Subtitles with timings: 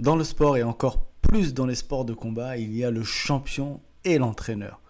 [0.00, 3.02] Dans le sport et encore plus dans les sports de combat, il y a le
[3.02, 4.80] champion et l'entraîneur.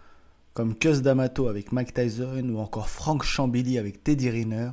[0.53, 4.69] Comme Cus D'Amato avec Mike Tyson ou encore Frank Chambili avec Teddy Riner,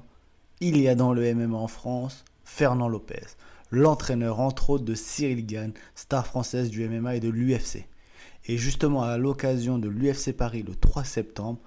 [0.61, 3.27] il y a dans le MMA en France Fernand Lopez,
[3.73, 7.89] l'entraîneur entre autres de Cyril Gann, star française du MMA et de l'UFC.
[8.47, 11.59] Et justement à l'occasion de l'UFC Paris le 3 septembre,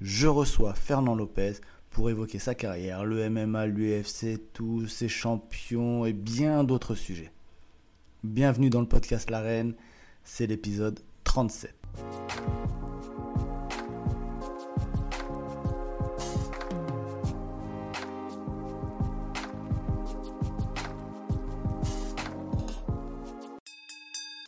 [0.00, 1.54] je reçois Fernand Lopez
[1.90, 7.32] pour évoquer sa carrière, le MMA, l'UFC, tous ses champions et bien d'autres sujets.
[8.22, 9.74] Bienvenue dans le podcast L'Arène,
[10.24, 11.74] c'est l'épisode 37.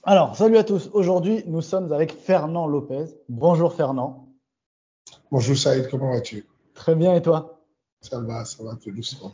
[0.05, 0.91] Alors, salut à tous.
[0.93, 3.07] Aujourd'hui, nous sommes avec Fernand Lopez.
[3.31, 4.29] Bonjour Fernand.
[5.31, 6.45] Bonjour Saïd, comment vas-tu?
[6.75, 7.65] Très bien et toi?
[8.03, 9.33] Ça va, ça va tout doucement.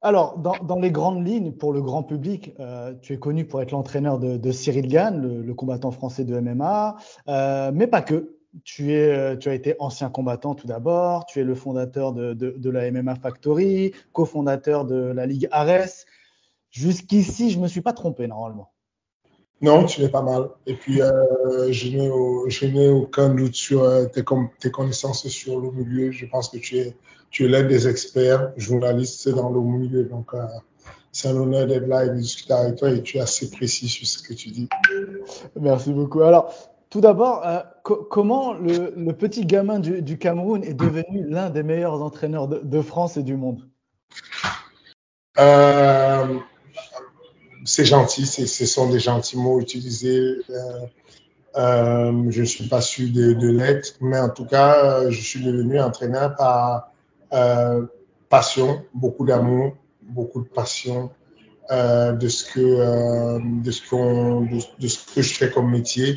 [0.00, 3.72] Alors, dans, les grandes lignes, pour le grand public, euh, tu es connu pour être
[3.72, 6.96] l'entraîneur de, Cyril Gann, le, combattant français de MMA,
[7.28, 8.34] euh, mais pas que.
[8.80, 13.16] Euh, tu as été ancien combattant tout d'abord, tu es le fondateur de, la MMA
[13.16, 16.06] Factory, cofondateur de la Ligue Ares.
[16.70, 18.72] Jusqu'ici, je ne me suis pas trompé normalement.
[19.60, 20.50] Non, tu es pas mal.
[20.66, 24.24] Et puis, je n'ai aucun doute sur tes,
[24.60, 26.12] tes, connaissances sur le milieu.
[26.12, 26.96] Je pense que tu es
[27.30, 30.04] tu es l'un des experts journalistes dans le milieu.
[30.04, 30.44] Donc, euh,
[31.12, 33.88] c'est un honneur d'être là et de discuter avec toi et tu es assez précis
[33.88, 34.68] sur ce que tu dis.
[35.60, 36.22] Merci beaucoup.
[36.22, 36.52] Alors,
[36.90, 42.48] tout d'abord, euh, comment le, petit gamin du, Cameroun est devenu l'un des meilleurs entraîneurs
[42.48, 43.68] de, France et du monde?
[45.38, 46.07] Euh,
[47.68, 50.36] C'est gentil, ce sont des gentils mots utilisés.
[51.54, 55.78] je ne suis pas sûr de, de l'être, mais en tout cas, je suis devenu
[55.78, 56.90] entraîneur par
[57.34, 57.84] euh,
[58.30, 61.10] passion, beaucoup d'amour, beaucoup de passion
[61.70, 66.16] euh, de ce que euh, de, ce que je fais comme métier.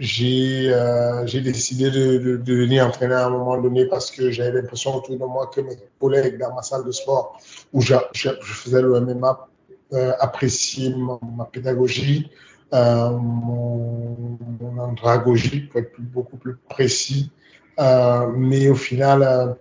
[0.00, 4.60] Euh, j'ai décidé de, de, de, devenir entraîneur à un moment donné parce que j'avais
[4.60, 7.38] l'impression autour de moi que mes collègues dans ma salle de sport
[7.72, 9.48] où je, faisais le MMA
[9.92, 12.28] euh, appréciaient ma, pédagogie,
[12.72, 14.36] euh, mon,
[14.80, 17.30] andragogie pour être beaucoup plus précis
[17.78, 19.56] mais au final,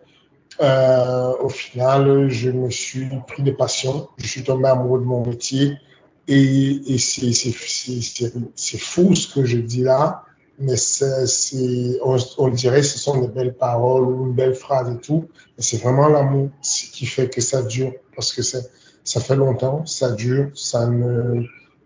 [0.60, 4.08] au final, je me suis pris de passion.
[4.18, 5.80] Je suis tombé amoureux de mon métier.
[6.28, 10.24] Et c'est fou ce que je dis là,
[10.60, 15.00] mais c'est, on, on, dirait ce sont des belles paroles ou une belle phrase et
[15.00, 15.28] tout.
[15.58, 17.94] Mais c'est vraiment l'amour qui fait que ça dure.
[18.16, 21.44] Parce que ça fait longtemps, ça dure, ça ne,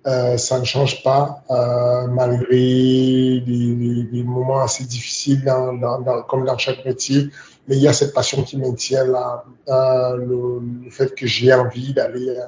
[0.07, 6.23] euh, ça ne change pas euh, malgré des, des, moments assez difficiles dans, dans, dans,
[6.23, 7.29] comme dans chaque métier.
[7.67, 11.53] Mais il y a cette passion qui maintient là, euh, le, le, fait que j'ai
[11.53, 12.45] envie d'aller euh,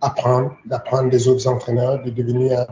[0.00, 2.66] apprendre, d'apprendre des autres entraîneurs, de devenir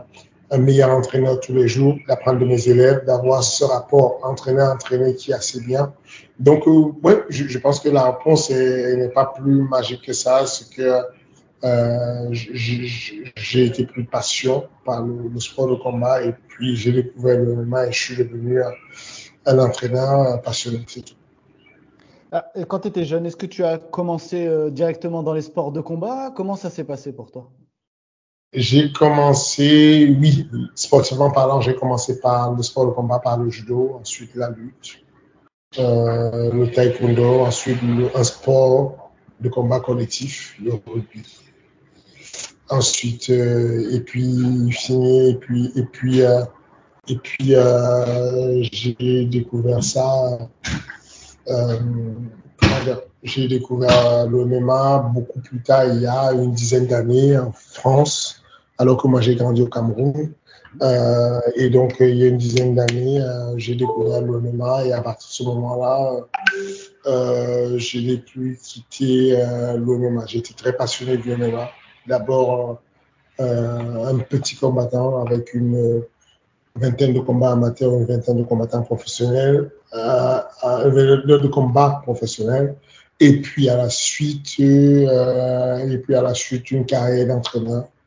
[0.51, 5.31] un, meilleur entraîneur tous les jours, d'apprendre de mes élèves, d'avoir ce rapport entraîneur-entraîné qui
[5.31, 5.93] est assez bien.
[6.39, 10.45] Donc, euh, ouais, je, pense que la réponse n'est pas plus magique que ça.
[10.45, 11.03] C'est que
[11.63, 17.55] euh, j'ai été plus patient par le, sport de combat et puis j'ai découvert le
[17.55, 18.61] MMA et je suis devenu
[19.45, 21.15] un, entraîneur passionné, c'est tout.
[22.31, 25.71] Ah, quand tu étais jeune, est-ce que tu as commencé euh, directement dans les sports
[25.71, 26.31] de combat?
[26.35, 27.49] Comment ça s'est passé pour toi?
[28.53, 33.97] J'ai commencé, oui, sportivement parlant, j'ai commencé par le sport de combat, par le judo,
[34.01, 35.05] ensuite la lutte,
[35.79, 37.79] euh, le taekwondo, ensuite
[38.13, 41.23] un sport de combat collectif, le rugby.
[42.69, 46.43] Ensuite euh, et puis fini et puis et puis euh,
[47.07, 47.53] et puis
[48.71, 50.39] j'ai découvert ça
[53.23, 58.40] j'ai découvert le MMA beaucoup plus tard il y a une dizaine d'années en France
[58.81, 60.33] alors que moi j'ai grandi au Cameroun.
[60.81, 63.19] Euh, et donc il y a une dizaine d'années
[63.57, 64.41] j'ai découvert le
[64.85, 66.13] et à partir de ce moment-là
[67.07, 69.35] euh, je n'ai plus quitté
[69.85, 71.69] le j'étais très passionné du MMA
[72.07, 72.79] d'abord
[73.41, 76.03] euh, un petit combattant avec une
[76.75, 80.41] vingtaine de combats amateurs, une vingtaine de combattants professionnels, euh,
[81.25, 82.75] de combat professionnel,
[83.19, 87.83] et puis à la suite, euh, et puis à la suite une carrière d'entraîneur.
[87.83, 88.00] euh,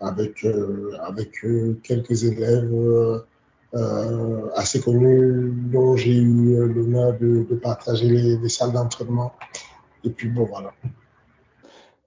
[0.00, 3.22] avec euh, avec euh, quelques élèves
[4.54, 9.32] assez connus dont j'ai eu l'honneur de, de, partager les, les salles d'entraînement.
[10.02, 10.72] Et puis bon voilà.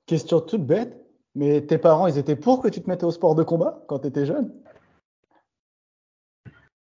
[0.07, 0.99] Question toute bête,
[1.35, 3.99] mais tes parents, ils étaient pour que tu te mettes au sport de combat quand
[3.99, 4.51] tu étais jeune?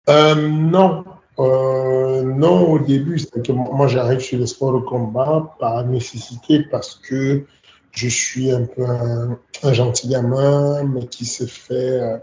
[0.09, 1.05] Euh, Non.
[1.39, 6.65] Euh, non, au début, c'est que moi j'arrive sur le sport de combat par nécessité
[6.71, 7.45] parce que
[7.93, 12.17] je suis un peu un, gentil gamin, mais qui s'est fait, euh,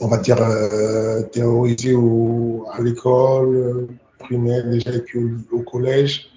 [0.00, 3.88] on va dire, euh, théoriser au, à l'école euh,
[4.18, 5.18] primaire déjà et puis
[5.50, 6.30] au, collège.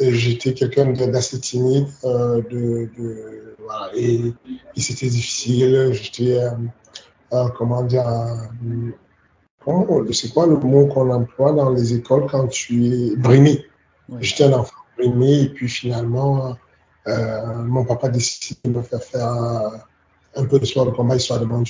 [0.00, 4.32] J'étais quelqu'un d'assez timide, de, de, voilà, et,
[4.76, 5.90] et c'était difficile.
[5.92, 6.38] J'étais,
[7.56, 8.06] comment dire,
[10.12, 13.64] c'est quoi le mot qu'on emploie dans les écoles quand tu es brimé
[14.20, 16.56] J'étais un enfant et puis finalement,
[17.06, 19.28] euh, mon papa décide de me faire faire
[20.36, 21.62] un, peu de sport de combat histoire de m'en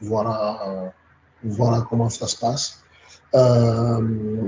[0.00, 0.88] Voilà, euh,
[1.44, 2.82] voilà comment ça se passe.
[3.34, 4.00] Euh,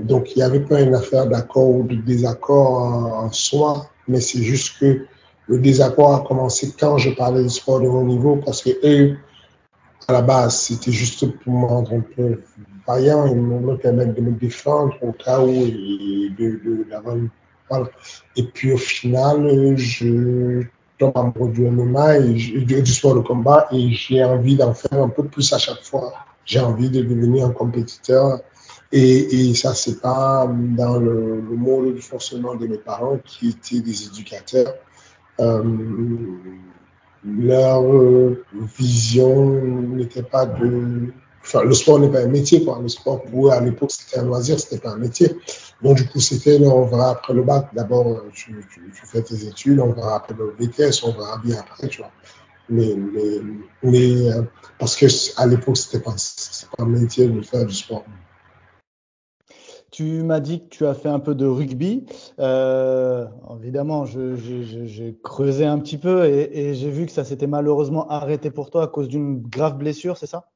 [0.03, 2.83] donc il n'y avait pas une affaire d'accord ou de désaccord
[3.25, 5.07] en, soi, mais c'est juste que
[5.47, 9.17] le désaccord a commencé quand je parlais du sport de haut niveau parce que eux,
[10.07, 12.41] à la base, c'était juste pour me rendre un peu
[12.87, 16.87] vaillant et me permettre de me défendre au cas où et de, de,
[18.37, 20.63] Et puis au final, je
[20.99, 25.09] tombe amoureux du MMA et du sport de combat et j'ai envie d'en faire un
[25.09, 26.13] peu plus à chaque fois.
[26.45, 28.41] J'ai envie de devenir un compétiteur.
[28.93, 33.49] Et, et ça, c'est pas dans le, le mode de fonctionnement de mes parents qui
[33.49, 34.75] étaient des éducateurs.
[35.41, 35.63] Euh,
[37.27, 38.45] leur euh,
[38.79, 39.51] vision
[39.97, 41.13] n'était pas de.
[41.45, 42.79] Enfin, le sport n'est pas un métier, quoi.
[42.81, 45.37] Le sport, pour eux, à l'époque, c'était un loisir, c'était pas un métier.
[45.83, 47.69] Donc, du coup, c'était, on verra après le bac.
[47.75, 51.59] D'abord, tu, tu, tu, fais tes études, on verra après le BTS, on verra bien
[51.59, 52.11] après, tu vois.
[52.71, 53.41] Mais, mais,
[53.83, 54.43] mais euh,
[54.79, 55.07] parce que
[55.39, 58.05] à l'époque, c'était pas, pas un métier de faire du sport.
[59.91, 62.07] Tu m'as dit que tu as fait un peu de rugby.
[62.41, 63.27] Euh,
[63.61, 68.71] évidemment, j'ai creusé un petit peu et, j'ai vu que ça s'était malheureusement arrêté pour
[68.71, 70.51] toi à cause d'une grave blessure, c'est ça?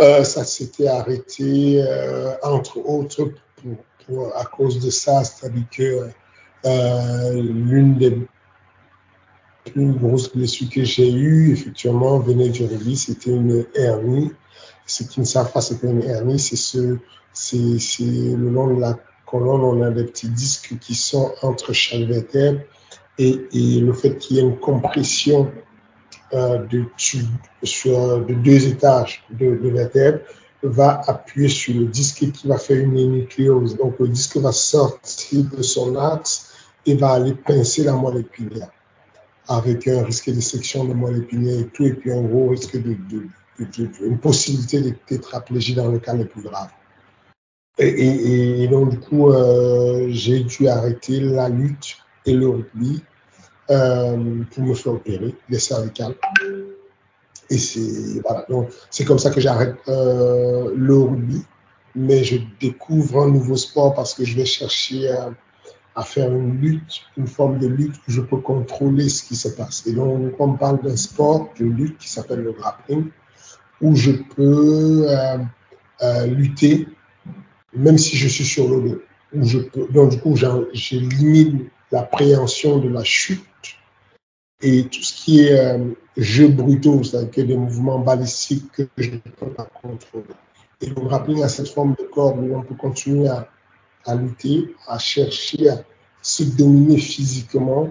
[0.00, 3.30] Euh, Ça s'était arrêté, euh, entre autres,
[4.36, 6.08] à cause de ça, c'est-à-dire que
[7.34, 8.16] l'une des
[9.66, 14.32] plus grosses blessures que j'ai eues, effectivement, venait du rugby, c'était une hernie.
[14.86, 16.98] Ce qui ne savent pas, c'est qu'une hernie, c'est ce
[17.32, 17.56] c'est
[18.00, 22.60] le long de la colonne, on a des petits disques qui sont entre chaque vertèbre
[23.18, 25.50] et, et le fait qu'il y ait une compression
[26.32, 26.84] euh, de,
[28.42, 30.20] deux étages de, de vertèbres
[30.62, 33.76] va appuyer sur le disque qui va faire une nucléose.
[33.76, 36.52] Donc le disque va sortir de son axe
[36.84, 38.70] et va aller pincer la moelle épinière
[39.48, 42.76] avec un risque de section de moelle épinière et tout, et puis un gros risque
[42.76, 42.96] de
[43.58, 46.70] une possibilité de tétraplégie dans le cas le plus grave.
[47.78, 53.02] Et, et, donc, du coup, euh, j'ai dû arrêter la lutte et le rugby
[53.70, 56.14] euh, pour me faire opérer les cervicales.
[57.50, 58.46] Et c'est voilà,
[59.06, 61.42] comme ça que j'arrête euh, le rugby,
[61.94, 65.08] mais je découvre un nouveau sport parce que je vais chercher
[65.94, 69.48] à, faire une lutte, une forme de lutte où je peux contrôler ce qui se
[69.48, 69.84] passe.
[69.86, 73.08] Et donc, on parle d'un sport, d'une lutte qui s'appelle le grappling,
[73.80, 76.86] où je peux euh, lutter
[77.74, 79.02] même si je suis sur le dos.
[79.34, 80.36] je peux, donc, du coup,
[80.72, 83.44] j'élimine l'appréhension de la chute
[84.60, 85.78] et tout ce qui est euh,
[86.16, 90.24] jeu brutaux, c'est-à-dire des mouvements balistiques que je ne peux pas contrôler.
[90.80, 93.48] Et le grappling à cette forme de corps où on peut continuer à,
[94.04, 95.82] à lutter, à chercher à
[96.22, 97.88] se dominer physiquement,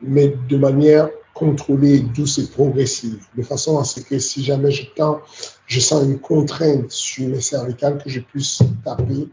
[0.00, 4.86] mais de manière contrôlée, douce et progressive, de façon à ce que si jamais je
[4.94, 5.20] tends,
[5.66, 9.28] je sens une contrainte sur mes cervicales, que je puisse taper.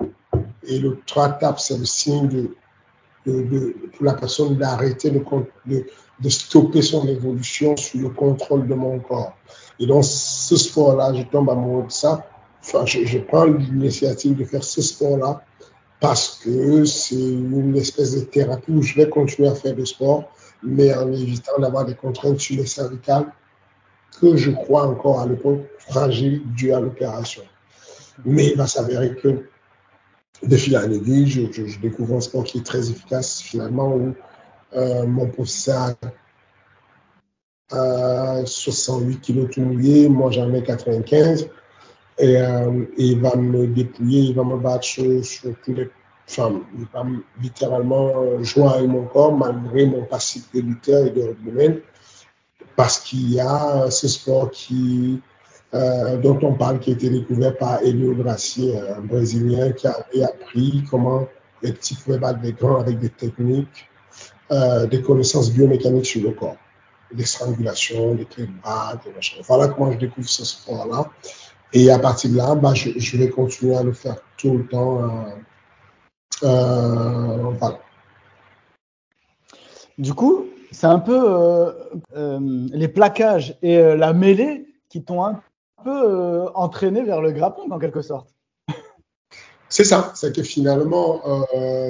[0.64, 2.56] Et le trois tapes, c'est le signe de,
[3.26, 5.22] de, de, pour la personne d'arrêter de,
[5.66, 5.86] de,
[6.20, 9.34] de stopper son évolution sur le contrôle de mon corps.
[9.80, 12.28] Et dans ce sport-là, je tombe amoureux de ça.
[12.62, 15.44] Enfin, je, je prends l'initiative de faire ce sport-là
[16.00, 20.30] parce que c'est une espèce de thérapie où je vais continuer à faire du sport
[20.64, 23.32] mais en évitant d'avoir des contraintes sur les cervicales
[24.20, 27.44] que je crois encore à l'époque fragiles dues à l'opération.
[28.26, 29.48] Mais il va s'avérer que
[30.44, 34.16] de fil en aiguille, je, découvre un sport qui est très efficace finalement où
[34.78, 35.96] euh, mon professeur
[37.72, 41.50] a 68 kilos tout mouillé, moi j'en ai 95
[42.20, 45.90] et, euh, il va me dépouiller, il va me battre sur, sur tous les
[46.30, 47.06] enfin, pas
[47.42, 51.80] littéralement joindre mon corps malgré mon passif de lutteur et de rugbyman,
[52.76, 55.22] parce qu'il y a ce sport qui,
[55.74, 60.06] euh, dont on parle qui a été découvert par Elio Gracie, un Brésilien qui a
[60.26, 61.28] appris comment
[61.62, 63.90] les petits pouvaient battre des grands avec des techniques,
[64.50, 66.56] euh, des connaissances biomécaniques sur le corps,
[67.12, 69.42] des strangulations, des clés de bras, des machins.
[69.46, 71.10] Voilà comment je découvre ce sport-là.
[71.74, 74.66] Et à partir de là, bah, je, je, vais continuer à le faire tout le
[74.66, 75.04] temps.
[75.04, 75.10] Euh,
[76.44, 77.80] euh, voilà.
[79.98, 81.74] du coup, c'est un peu
[82.72, 85.42] les plaquages et la mêlée qui t'ont un
[85.84, 88.30] peu entraîné vers le grappling en quelque sorte.
[89.68, 91.22] C'est ça, c'est que finalement,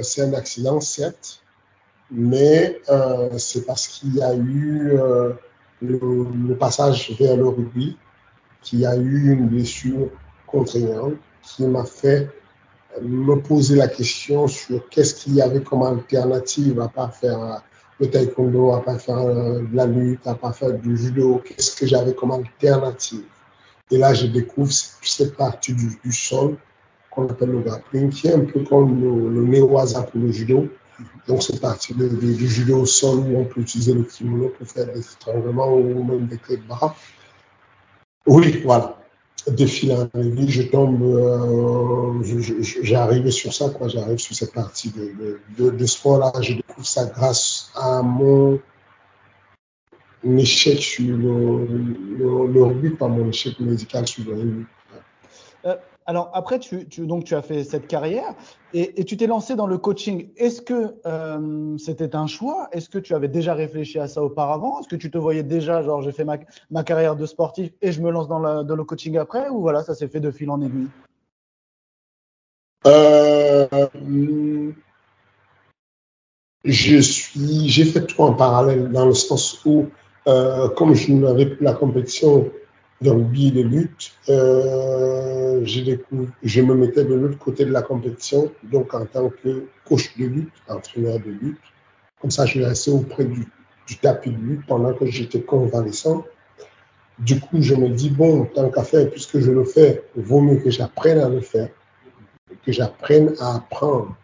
[0.02, 1.44] c'est un accident, certes,
[2.12, 2.80] mais
[3.38, 4.98] c'est parce qu'il y a eu
[5.82, 7.98] le, passage vers le rugby,
[8.62, 10.10] qu'il y a eu une blessure
[10.46, 12.30] contraignante qui m'a fait
[13.02, 17.62] me poser la question sur qu'est-ce qu'il y avait comme alternative à pas faire
[18.00, 21.76] le taekwondo, à pas faire euh, de la lutte, à pas faire du judo, qu'est-ce
[21.76, 23.24] que j'avais comme alternative.
[23.90, 26.58] Et là, je découvre cette partie du, sol
[27.10, 30.68] qu'on appelle le grappling, qui est un peu comme le, le pour le judo.
[31.28, 34.86] Donc, c'est partie du judo au sol où on peut utiliser le kimono pour faire
[34.86, 36.96] des étranglements ou même des clés de bras.
[38.26, 38.98] Oui, voilà
[39.48, 42.22] de fil en aiguille, je tombe, euh,
[42.82, 43.88] j'arrive sur ça, quoi.
[43.88, 46.34] J'arrive sur cette partie de, de, de sport-là.
[46.42, 48.60] Je découvre ça grâce à mon
[50.24, 54.66] échec sur le, le, le rugby, pas mon échec médical sur le rugby.
[55.66, 55.76] Euh,
[56.10, 58.34] alors après, tu, donc, tu as fait cette carrière
[58.74, 60.30] et, tu t'es lancé dans le coaching.
[60.38, 62.70] Est-ce que euh, c'était un choix?
[62.72, 64.80] Est-ce que tu avais déjà réfléchi à ça auparavant?
[64.80, 66.38] Est-ce que tu te voyais déjà, genre, j'ai fait ma,
[66.72, 69.96] ma, carrière de sportif et je me lance dans, le coaching après Ou voilà, ça
[69.96, 70.88] s'est fait de fil en aiguille?
[72.86, 73.68] Euh,
[76.64, 79.88] Je suis, j'ai fait tout en parallèle dans le sens où,
[80.28, 82.50] euh, comme je n'avais plus la compétition
[83.02, 88.94] de rugby de lutte, euh, je me mettais de l'autre côté de la compétition, donc
[88.94, 91.62] en tant que coach de lutte, entraîneur de lutte.
[92.20, 93.48] Comme ça, je restais auprès du,
[94.02, 96.26] tapis de lutte pendant que j'étais convalescent.
[97.20, 100.58] Du coup, je me dis, bon, tant qu'à faire, puisque je le fais, vaut mieux
[100.58, 101.70] que j'apprenne à le faire,
[102.66, 104.16] que j'apprenne à apprendre,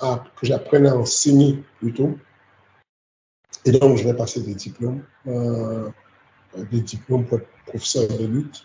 [0.00, 2.16] que j'apprenne à enseigner plutôt.
[3.64, 5.02] Et donc, je vais passer des diplômes.
[5.28, 5.88] Euh,
[6.56, 8.64] des diplômes pour être professeur de lutte.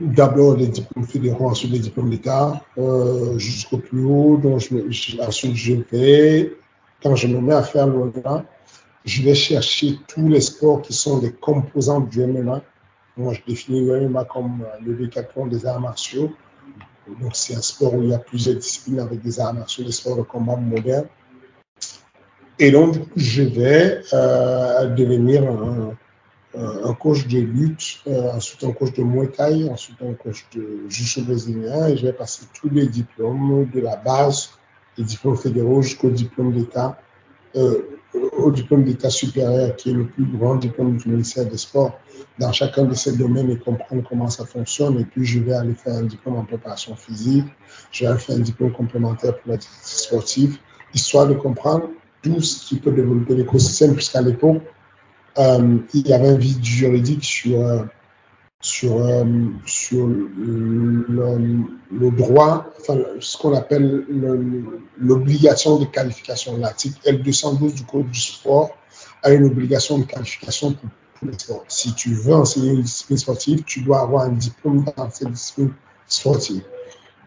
[0.00, 4.38] D'abord des diplômes fédéraux, ensuite des diplômes d'État, euh, jusqu'au plus haut.
[4.38, 6.56] Donc je, ensuite, je vais,
[7.02, 8.44] quand je me mets à faire le MMA,
[9.04, 12.62] je vais chercher tous les sports qui sont des composants du MMA.
[13.16, 16.32] Moi, je définis le MMA comme euh, le décathlon des arts martiaux.
[17.20, 19.92] Donc, c'est un sport où il y a plusieurs disciplines avec des arts martiaux, des
[19.92, 21.08] sports de combat modernes.
[22.62, 25.42] Et donc, je vais euh, devenir
[26.54, 29.28] un, coach de lutte, euh, ensuite un coach de Muay
[29.68, 33.96] ensuite un coach de jiu brésilien, et je vais passer tous les diplômes de la
[33.96, 34.50] base,
[34.96, 37.00] les diplômes fédéraux jusqu'au diplôme d'État,
[37.56, 37.82] euh,
[38.38, 41.98] au diplôme d'État supérieur, qui est le plus grand diplôme du ministère des Sports,
[42.38, 45.00] dans chacun de ces domaines et comprendre comment ça fonctionne.
[45.00, 47.46] Et puis, je vais aller faire un diplôme en préparation physique,
[47.90, 50.58] je vais aller faire un diplôme complémentaire pour la sportive,
[50.94, 51.88] histoire de comprendre
[52.22, 54.62] tout ce qui peut développer l'écosystème, puisqu'à l'époque,
[55.38, 57.82] euh, il y avait un vide juridique sur, euh,
[58.60, 59.24] sur, euh,
[59.66, 64.04] sur le, droit, enfin, ce qu'on appelle
[64.98, 66.56] l'obligation de qualification.
[66.58, 68.70] L'article L212 du Code du sport
[69.22, 71.64] a une obligation de qualification pour tous les sports.
[71.68, 75.72] Si tu veux enseigner une discipline sportive, tu dois avoir un diplôme dans cette discipline
[76.06, 76.62] sportive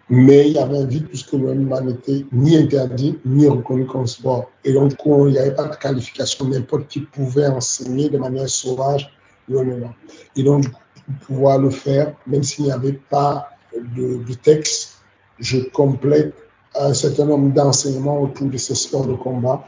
[0.10, 4.06] mais il y avait un vide puisque le MMA n'était ni interdit ni reconnu comme
[4.06, 4.52] sport.
[4.64, 6.48] Et donc, il n'y avait pas de qualification.
[6.48, 9.12] N'importe qui pouvait enseigner de manière sauvage
[9.48, 9.94] le MMA.
[10.36, 15.00] Et donc, pour pouvoir le faire, même s'il n'y avait pas de, texte,
[15.40, 16.36] je complète
[16.76, 19.68] un certain nombre d'enseignements autour de ces sports de combat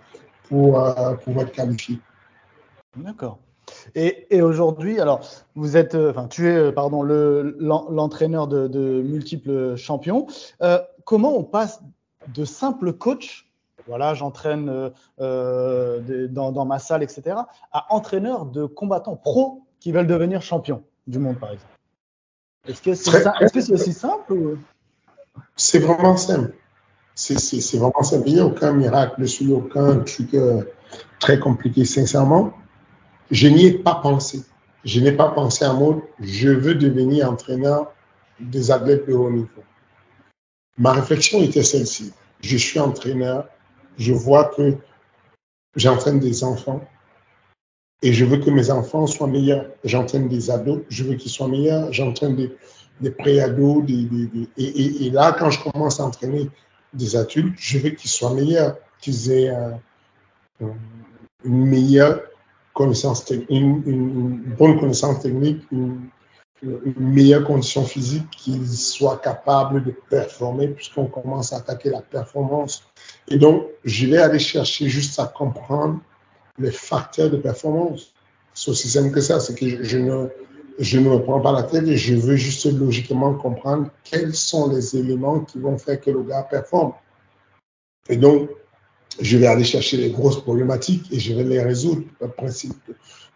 [0.49, 1.99] pour euh, pouvoir être qualifié.
[2.95, 3.39] D'accord.
[3.95, 5.21] Et, aujourd'hui, alors,
[5.55, 10.27] vous êtes, euh, enfin, tu es, euh, pardon, l'entraîneur de, multiples champions.
[10.61, 11.81] Euh, comment on passe
[12.33, 13.51] de simple coach,
[13.87, 17.37] voilà, j'entraîne dans, ma salle, etc.,
[17.71, 21.71] à entraîneur de combattants pro qui veulent devenir champions du monde, par exemple?
[22.67, 22.81] Est-ce
[23.53, 24.57] que c'est aussi simple
[25.55, 26.53] C'est vraiment simple.
[27.15, 28.27] C'est vraiment simple.
[28.27, 30.35] Il n'y a aucun miracle dessus, aucun truc
[31.19, 32.53] très compliqué, sincèrement
[33.31, 34.43] je n'y ai pas pensé.
[34.83, 37.91] Je n'ai pas pensé à mode, je veux devenir entraîneur
[38.39, 39.63] des athlètes de haut niveau.
[40.77, 42.13] Ma réflexion était celle-ci.
[42.41, 43.49] Je suis entraîneur,
[43.97, 44.75] je vois que
[45.75, 46.87] j'entraîne des enfants
[48.03, 49.65] et je veux que mes enfants soient meilleurs.
[49.83, 51.91] J'entraîne des ados, je veux qu'ils soient meilleurs.
[51.91, 52.55] J'entraîne des,
[53.01, 53.83] des pré-ados.
[53.85, 54.07] Des,
[54.57, 56.49] et, là, quand je commence à entraîner
[56.93, 59.51] des adultes, je veux qu'ils soient meilleurs, qu'ils aient
[61.43, 62.21] une meilleure
[62.77, 66.09] connaissance une, bonne connaissance technique, une,
[66.97, 72.83] meilleure condition physique, qu'ils soient capables de performer, puisqu'on commence à attaquer la performance
[73.27, 75.99] Et donc, je vais aller chercher juste à comprendre
[76.57, 78.11] les facteurs de performance.
[78.55, 80.29] C'est aussi simple que ça, c'est que je, ne,
[80.79, 84.67] je ne me prends pas la tête et je veux juste logiquement comprendre quels sont
[84.69, 86.93] les éléments qui vont faire que le gars performe.
[88.09, 88.49] Et donc,
[89.19, 92.03] je vais aller chercher les grosses problématiques et je vais les résoudre.
[92.21, 92.91] Le principe,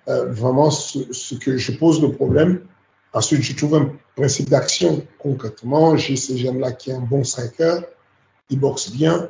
[0.07, 2.61] euh, vraiment, ce, que je pose le problème,
[3.13, 5.05] ensuite je trouve un principe d'action.
[5.19, 7.79] Concrètement, j'ai ce jeune-là qui est un bon striker,
[8.49, 9.29] il boxe bien,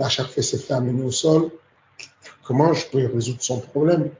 [0.00, 1.50] à chaque fois c'est fait amener au sol.
[2.42, 4.10] Comment je peux résoudre son problème?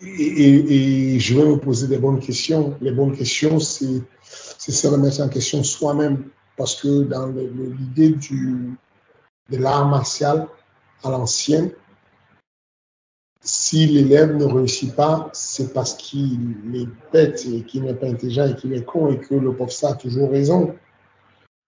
[0.00, 2.76] Et, je vais me poser des bonnes questions.
[2.82, 6.28] Les bonnes questions, c'est se remettre en question soi-même.
[6.56, 8.76] Parce que dans l'idée du
[9.50, 10.48] de l'art martial
[11.02, 11.70] à l'ancienne,
[13.46, 18.48] si l'élève ne réussit pas, c'est parce qu'il est bête et qu'il n'est pas intelligent
[18.48, 20.74] et qu'il est con et que le professeur a toujours raison.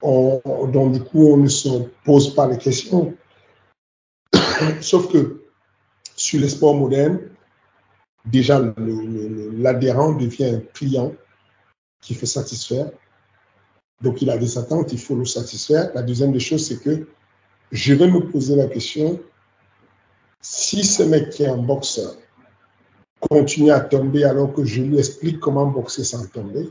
[0.02, 1.68] donc, du coup, on ne se
[2.04, 3.14] pose pas les questions.
[4.80, 5.44] Sauf que
[6.16, 7.20] sur les sports modernes,
[8.24, 11.12] déjà, l'adhérent devient un client
[12.00, 12.90] qui fait satisfaire.
[14.00, 15.92] Donc, il a des attentes, il faut le satisfaire.
[15.94, 17.06] La deuxième des choses, c'est que
[17.72, 19.20] je vais me poser la question,
[20.40, 22.14] si ce mec qui est un boxeur
[23.30, 26.70] continue à tomber alors que je lui explique comment boxer sans tomber,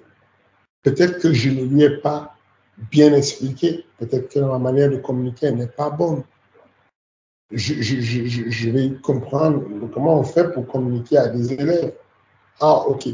[0.84, 2.36] peut-être que je ne lui ai pas
[2.92, 6.24] bien expliqué, peut-être que ma manière de communiquer n'est pas bonne.
[7.52, 9.64] Je, vais comprendre
[9.94, 11.94] comment on fait pour communiquer à des élèves.
[12.60, 13.08] Ah, ok.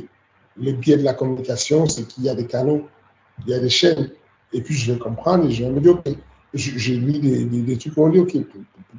[0.58, 2.88] Le biais de la communication, c'est qu'il y a des canaux,
[3.46, 4.10] il y a des chaînes.
[4.52, 6.16] Et puis, je vais comprendre et je vais me dire, ok,
[6.54, 8.46] j'ai lu des, trucs on dit,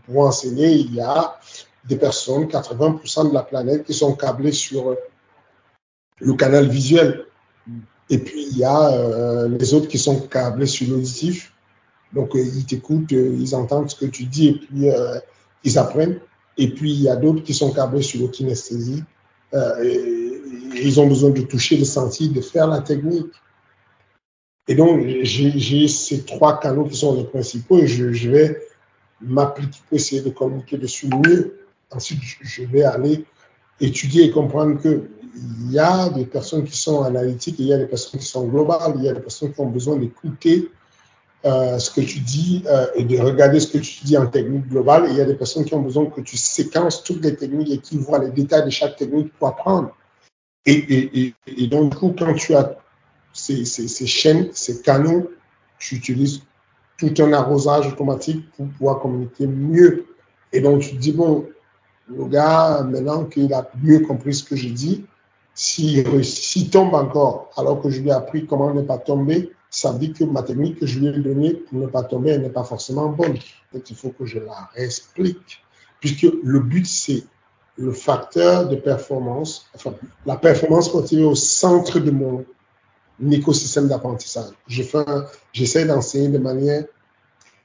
[0.06, 1.38] pour, enseigner, il y a
[1.86, 4.96] des personnes, 80% de la planète, qui sont câblées sur euh,
[6.20, 7.26] le canal visuel.
[8.10, 11.52] Et puis, il y a euh, les autres qui sont câblés sur l'auditif.
[12.12, 14.88] Donc, euh, ils t'écoutent, ils entendent ce que tu dis et puis
[15.64, 16.20] ils apprennent.
[16.56, 18.30] Et puis, il y a d'autres qui sont câblés sur le
[20.76, 23.32] ils ont besoin de toucher, de sentir, de faire la technique.
[24.66, 28.62] Et donc, j'ai ces trois canaux qui sont les principaux et je, vais
[29.20, 31.58] m'appliquer pour essayer de communiquer dessus mieux.
[31.90, 33.24] Ensuite, je vais aller
[33.80, 35.02] étudier et comprendre qu'il
[35.70, 38.94] y a des personnes qui sont analytiques, il y a des personnes qui sont globales,
[38.96, 40.70] il y a des personnes qui ont besoin d'écouter
[41.44, 44.66] euh, ce que tu dis euh, et de regarder ce que tu dis en technique
[44.66, 45.06] globale.
[45.06, 47.70] Et il y a des personnes qui ont besoin que tu séquences toutes les techniques
[47.70, 49.94] et qui voient les détails de chaque technique pour apprendre.
[50.64, 51.34] Et
[51.70, 52.78] donc, du coup, quand tu as
[53.34, 55.30] ces, chaînes, ces canaux,
[55.78, 56.42] tu utilises
[56.96, 60.06] tout un arrosage automatique pour pouvoir communiquer mieux.
[60.52, 61.46] Et donc, tu te dis, bon,
[62.08, 65.04] le gars, maintenant qu'il a mieux compris ce que je dis,
[65.54, 69.98] s'il tombe encore, alors que je lui ai appris comment ne pas tomber, ça veut
[69.98, 72.64] dire que ma technique que je lui ai donnée pour ne pas tomber, n'est pas
[72.64, 73.36] forcément bonne.
[73.72, 75.64] Donc, il faut que je la réexplique.
[76.00, 77.24] Puisque le but, c'est
[77.76, 79.94] le facteur de performance, enfin,
[80.26, 82.44] la performance continue au centre de mon,
[83.22, 84.52] un écosystème d'apprentissage.
[84.66, 86.84] J'essaie d'enseigner de manière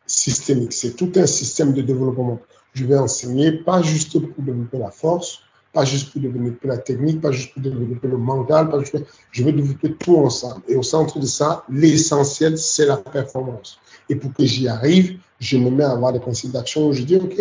[0.05, 0.73] systémique.
[0.73, 2.39] C'est tout un système de développement.
[2.73, 5.39] Je vais enseigner pas juste pour développer la force,
[5.73, 8.97] pas juste pour développer la technique, pas juste pour développer le mental, pas juste
[9.31, 10.61] je veux développer tout ensemble.
[10.67, 13.79] Et au centre de ça, l'essentiel, c'est la performance.
[14.09, 17.03] Et pour que j'y arrive, je me mets à avoir des principes d'action où je
[17.03, 17.39] dis, OK,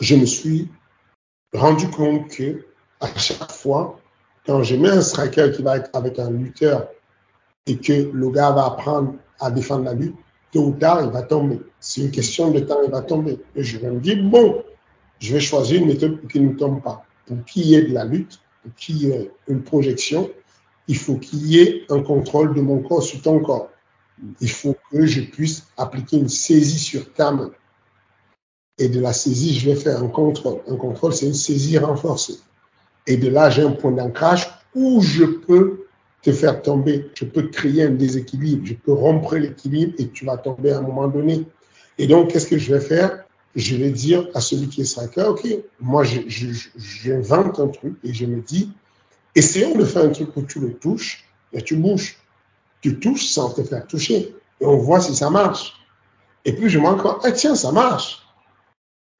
[0.00, 0.68] je me suis
[1.52, 2.64] rendu compte que
[3.00, 3.98] à chaque fois,
[4.48, 6.88] quand je mets un striker qui va être avec un lutteur
[7.66, 10.16] et que le gars va apprendre à défendre la lutte,
[10.50, 11.60] tôt ou tard, il va tomber.
[11.78, 13.38] C'est une question de temps, il va tomber.
[13.54, 14.64] Et je vais me dire, bon,
[15.18, 17.04] je vais choisir une méthode pour qu'il ne tombe pas.
[17.26, 20.30] Pour qu'il y ait de la lutte, pour qu'il y ait une projection,
[20.86, 23.68] il faut qu'il y ait un contrôle de mon corps sur ton corps.
[24.40, 27.50] Il faut que je puisse appliquer une saisie sur ta main.
[28.78, 30.62] Et de la saisie, je vais faire un contrôle.
[30.66, 32.38] Un contrôle, c'est une saisie renforcée.
[33.08, 35.86] Et de là, j'ai un point d'ancrage où je peux
[36.22, 37.10] te faire tomber.
[37.14, 38.66] Je peux créer un déséquilibre.
[38.66, 41.46] Je peux rompre l'équilibre et tu vas tomber à un moment donné.
[41.96, 43.24] Et donc, qu'est-ce que je vais faire?
[43.56, 45.48] Je vais dire à celui qui est striker, OK,
[45.80, 48.70] moi, j'invente un truc et je me dis,
[49.34, 52.18] essayons de faire un truc où tu le touches et tu bouges.
[52.82, 54.34] Tu touches sans te faire toucher.
[54.60, 55.72] Et on voit si ça marche.
[56.44, 58.27] Et puis, je m'en ah, tiens, ça marche.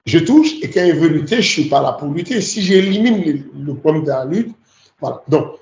[0.05, 2.41] Je touche et quand il veut lutter, je suis pas là pour lutter.
[2.41, 4.55] Si j'élimine le, problème de la lutte,
[4.99, 5.23] voilà.
[5.27, 5.55] Donc,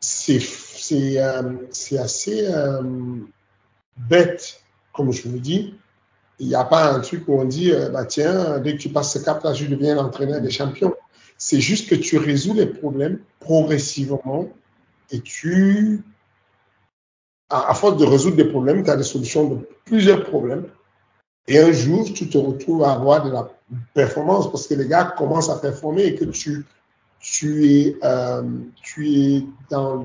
[0.00, 0.40] c'est
[1.20, 1.66] euh,
[1.98, 2.82] assez euh,
[3.96, 4.62] bête,
[4.92, 5.74] comme je vous dis.
[6.40, 8.90] Il n'y a pas un truc où on dit, euh, bah tiens, dès que tu
[8.90, 10.94] passes ce cap-là, je deviens l'entraîneur des champions.
[11.36, 14.48] C'est juste que tu résous les problèmes progressivement
[15.10, 16.02] et tu,
[17.48, 20.66] à, à force de résoudre des problèmes, tu as des solutions de plusieurs problèmes
[21.48, 23.48] Et un jour, tu te retrouves à avoir de la
[23.94, 26.66] performance parce que les gars commencent à performer et que tu,
[27.20, 28.42] tu, es, euh,
[28.82, 30.04] tu es dans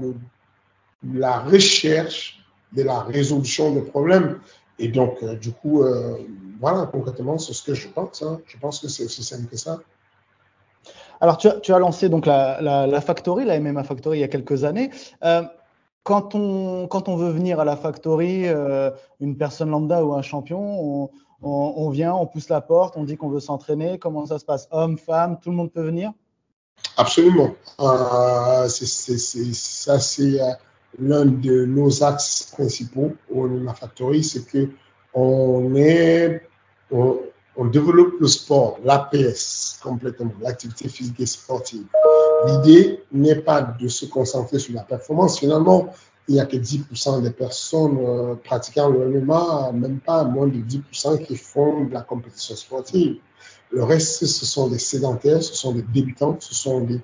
[1.13, 2.39] la recherche
[2.71, 4.39] de la résolution de problèmes.
[4.79, 6.17] Et donc, euh, du coup, euh,
[6.61, 8.23] voilà, concrètement, c'est ce que je pense.
[8.23, 8.39] Hein.
[8.47, 9.79] Je pense que c'est aussi simple que ça.
[11.19, 14.63] Alors, tu as, lancé donc la, la, Factory, la MMA Factory, il y a quelques
[14.63, 14.91] années.
[16.03, 21.09] Quand, on, veut venir à la Factory, euh, une personne lambda ou un champion,
[21.41, 23.99] on, vient, on pousse la porte, on dit qu'on veut s'entraîner.
[23.99, 24.67] Comment ça se passe?
[24.71, 26.11] Homme, femme, tout le monde peut venir?
[26.97, 27.51] Absolument.
[27.79, 30.51] Euh, ça, c'est euh,
[30.99, 34.69] l'un de nos axes principaux au MMA Factory, c'est que
[37.55, 41.85] on développe le sport, l'APS complètement, l'activité physique et sportive.
[42.47, 45.39] L'idée n'est pas de se concentrer sur la performance.
[45.39, 45.89] Finalement,
[46.27, 50.57] il n'y a que 10% des personnes euh, pratiquant le MMA, même pas moins de
[50.57, 53.17] 10% qui font de la compétition sportive.
[53.71, 57.01] Le reste, ce sont des sédentaires, ce sont des débutants, ce sont des,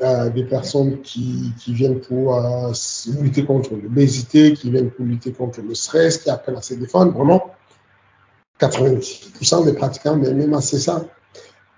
[0.00, 2.72] euh, personnes qui, qui viennent pour euh,
[3.20, 7.12] lutter contre l'obésité, qui viennent pour lutter contre le stress, qui apprennent à se défendre.
[7.12, 7.50] Vraiment,
[8.58, 11.04] 90% des pratiquants de MMA, c'est ça.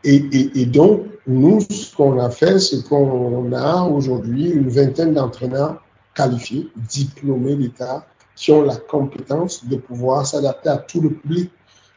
[0.05, 5.83] Et, donc, nous, ce qu'on a fait, c'est qu'on a aujourd'hui une vingtaine d'entraîneurs
[6.15, 11.51] qualifiés, diplômés d'État, qui ont la compétence de pouvoir s'adapter à tout le public.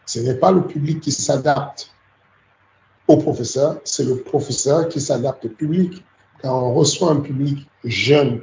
[0.06, 1.92] Ce n'est pas le public qui s'adapte
[3.08, 6.04] au professeur, c'est le professeur qui s'adapte au public.
[6.42, 8.42] Quand on reçoit un public jeune,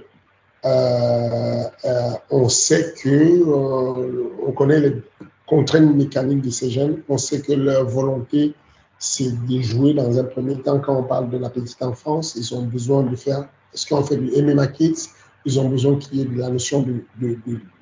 [0.64, 5.02] euh, euh, on sait que euh, on connaît les
[5.46, 7.02] contraintes mécaniques de ces jeunes.
[7.08, 8.54] On sait que leur volonté,
[9.04, 10.80] c'est de jouer dans un premier temps.
[10.80, 14.16] Quand on parle de la petite enfance, ils ont besoin de faire ce qu'on fait
[14.16, 15.10] du MMA Kids.
[15.44, 17.04] Ils ont besoin qu'il y ait de la notion de,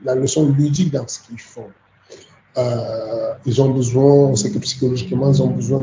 [0.05, 1.69] la notion ludique dans ce qu'ils font.
[2.59, 5.81] Euh, ils ont besoin, on sait que psychologiquement, ils ont besoin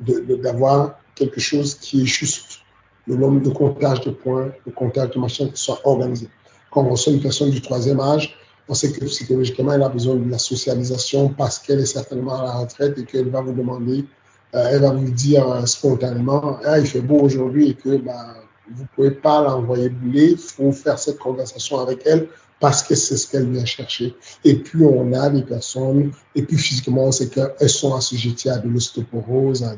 [0.00, 2.60] d'avoir quelque chose qui est juste.
[3.08, 6.28] Le nombre de comptage de points, le comptage de machins qui soit organisé.
[6.70, 8.36] Quand on reçoit une personne du troisième âge,
[8.68, 12.44] on sait que psychologiquement, elle a besoin de la socialisation parce qu'elle est certainement à
[12.44, 14.04] la retraite et qu'elle va vous demander,
[14.52, 18.34] elle va vous dire euh, spontanément, ah, il fait beau aujourd'hui et que bah,
[18.70, 22.28] vous ne pouvez pas l'envoyer bouler, il faut faire cette conversation avec elle
[22.60, 24.14] parce que c'est ce qu'elle vient chercher.
[24.44, 28.68] Et puis, on a des personnes, et puis physiquement, sait qu'elles sont assujetties à de
[28.68, 29.76] l'ostéoporose, à,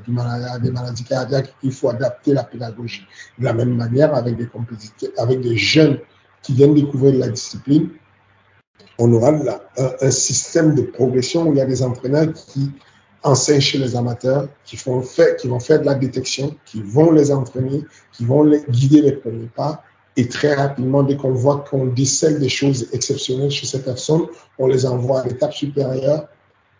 [0.59, 3.07] des maladies cardiaques, il faut adapter la pédagogie.
[3.39, 4.49] De la même manière, avec des
[5.17, 5.99] avec des jeunes
[6.43, 7.91] qui viennent découvrir la discipline,
[8.99, 12.73] on aura un, un, système de progression où il y a des entraîneurs qui
[13.23, 17.13] enseignent chez les amateurs, qui, font fait, qui vont faire de la détection, qui vont
[17.13, 19.83] les entraîner, qui vont les guider les premiers pas.
[20.17, 24.27] Et très rapidement, dès qu'on voit qu'on décèle des choses exceptionnelles chez ces personnes,
[24.59, 26.29] on les envoie à l'étape supérieure.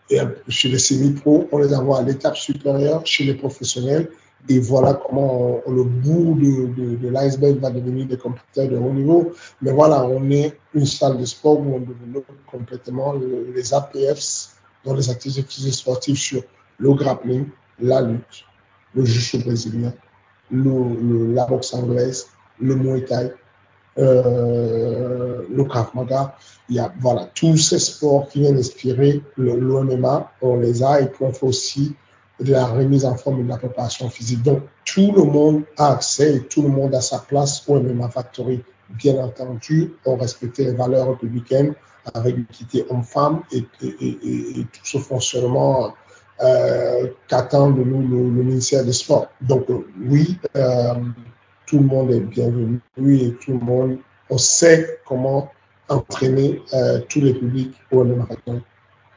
[0.09, 4.09] Et chez les semi-pros, on les envoie à l'étape supérieure chez les professionnels.
[4.49, 9.31] Et voilà comment on, le bout de, l'iceberg va devenir des compétiteurs de haut niveau.
[9.61, 14.52] Mais voilà, on est une salle de sport où on développe complètement le, les APFs,
[14.85, 16.43] dans les activités sportives sur
[16.77, 17.47] le grappling,
[17.79, 18.45] la lutte,
[18.95, 19.93] le jiu brésilien,
[20.51, 22.27] le, la boxe anglaise,
[22.59, 23.33] le muay thai,
[23.97, 25.89] euh, le krav.
[26.69, 31.07] Il y a voilà tous ces sports qui viennent inspirer l'OMMA, on les a et
[31.07, 31.95] puis on fait aussi
[32.39, 34.41] de la remise en forme de la préparation physique.
[34.41, 38.09] Donc, tout le monde a accès et tout le monde a sa place au MMA
[38.09, 38.63] Factory.
[38.97, 41.73] Bien entendu, on respecte les valeurs républicaines
[42.13, 45.93] avec l'équité homme-femme et, tout ce fonctionnement
[46.41, 49.27] euh, qu'attend de nous le, le, ministère des Sports.
[49.41, 49.65] Donc,
[50.07, 50.93] oui, euh,
[51.65, 53.97] tout le monde est bienvenu oui, et tout le monde,
[54.29, 55.51] on sait comment
[55.89, 58.61] entraîner euh, tous les publics au MMA Factory.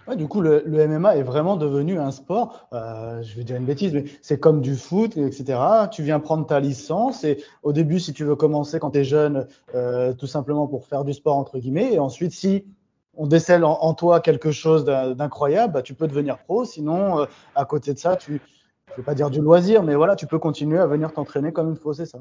[0.08, 2.68] Ouais, du coup, le, MMA est vraiment devenu un sport.
[2.72, 5.58] Euh, je vais dire une bêtise, mais c'est comme du foot, etc.
[5.90, 9.04] Tu viens prendre ta licence et au début, si tu veux commencer quand tu es
[9.04, 12.64] jeune, euh, tout simplement pour faire du sport entre guillemets, et ensuite, si
[13.14, 16.64] on décèle en, en toi quelque chose d'incroyable, bah, tu peux devenir pro.
[16.64, 18.40] Sinon, euh, à côté de ça, tu,
[18.90, 21.72] je vais pas dire du loisir, mais voilà, tu peux continuer à venir t'entraîner comme
[21.72, 22.18] il faut, c'est ça.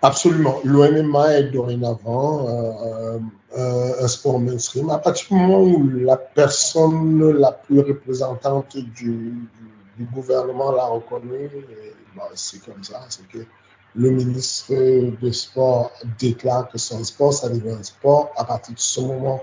[0.00, 0.60] Absolument.
[0.62, 3.18] L'OMMA est dorénavant euh,
[3.56, 4.90] euh, un sport mainstream.
[4.90, 9.34] À partir du moment où la personne la plus représentante du,
[9.96, 11.50] du, gouvernement l'a reconnu,
[12.16, 13.04] bah, c'est comme ça.
[13.08, 13.44] C'est que
[13.96, 14.72] le ministre
[15.20, 18.30] des Sports déclare que c'est un sport, ça devient un sport.
[18.36, 19.42] À partir de ce moment,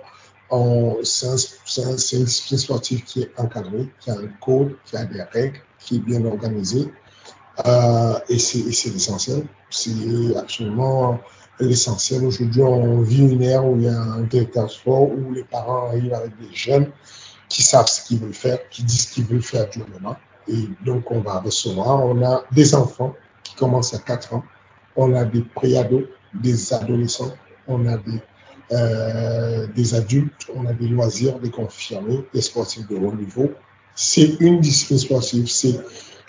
[1.03, 5.21] c'est un, une discipline sportive qui est encadrée, qui a un code, qui a des
[5.21, 6.89] règles, qui est bien organisée.
[7.65, 9.45] Euh, et c'est l'essentiel.
[9.69, 11.19] C'est absolument
[11.59, 12.25] l'essentiel.
[12.25, 15.87] Aujourd'hui, on vit une ère où il y a un directeur sport, où les parents
[15.87, 16.91] arrivent avec des jeunes
[17.47, 20.19] qui savent ce qu'ils veulent faire, qui disent qu'ils veulent faire du MMA.
[20.47, 23.13] Et donc, on va recevoir, on a des enfants
[23.43, 24.43] qui commencent à 4 ans,
[24.95, 27.33] on a des préados, des adolescents,
[27.67, 28.21] on a des,
[28.71, 33.51] euh, des adultes, on a des loisirs, des confirmés, des sportifs de haut niveau.
[33.95, 35.79] C'est une discipline sportive, c'est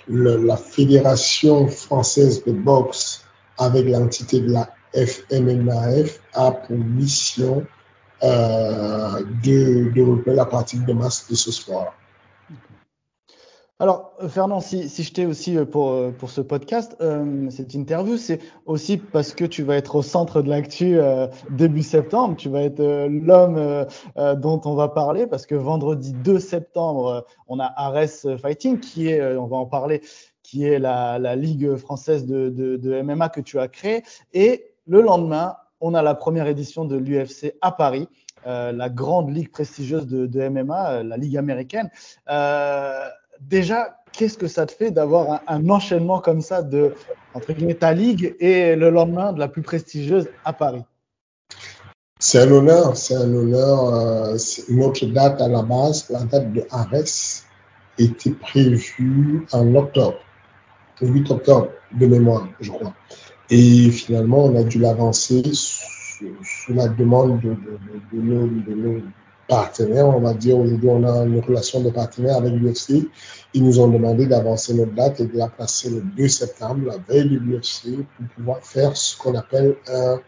[0.09, 3.25] la Fédération française de boxe
[3.59, 7.67] avec l'entité de la FMNAF a pour mission
[8.23, 11.95] euh, de développer la pratique de masse de ce sport.
[13.79, 17.75] Alors, Fernand, si, si je t'ai aussi euh, pour, euh, pour ce podcast, euh, cette
[17.75, 22.37] interview, c'est aussi parce que tu vas être au centre de l'actu euh, début septembre.
[22.37, 23.87] Tu vas être l'homme
[24.41, 29.37] dont on va parler parce que vendredi 2 septembre, on a Ares Fighting qui est,
[29.37, 30.01] on va en parler,
[30.43, 34.03] qui est la, la ligue française de, de, de MMA que tu as créée.
[34.33, 38.09] Et le lendemain, on a la première édition de l'UFC à Paris.
[38.47, 41.91] Euh, la grande ligue prestigieuse de, de MMA, la ligue américaine.
[42.31, 43.09] Euh,
[43.41, 46.95] déjà, qu'est-ce que ça te fait d'avoir un, enchaînement comme ça de,
[47.35, 50.85] entre guillemets, ta ligue et le lendemain de la plus prestigieuse à Paris?
[52.19, 53.95] C'est un honneur, c'est un honneur.
[53.95, 54.37] Euh,
[54.71, 57.45] notre date à la base, la date de Ares,
[57.99, 60.19] était prévue en octobre,
[61.01, 62.95] le 8 octobre de mémoire, je crois.
[63.51, 69.01] Et finalement, on a dû l'avancer sous, la demande de, de, de, nos,
[69.49, 70.09] partenaires.
[70.09, 73.09] On va dire aujourd'hui, on a une relation de partenaire avec l'UFC.
[73.55, 76.97] Ils nous ont demandé d'avancer notre date et de la placer le 2 septembre, la
[77.09, 80.21] veille de l'UFC, pour pouvoir faire ce qu'on appelle un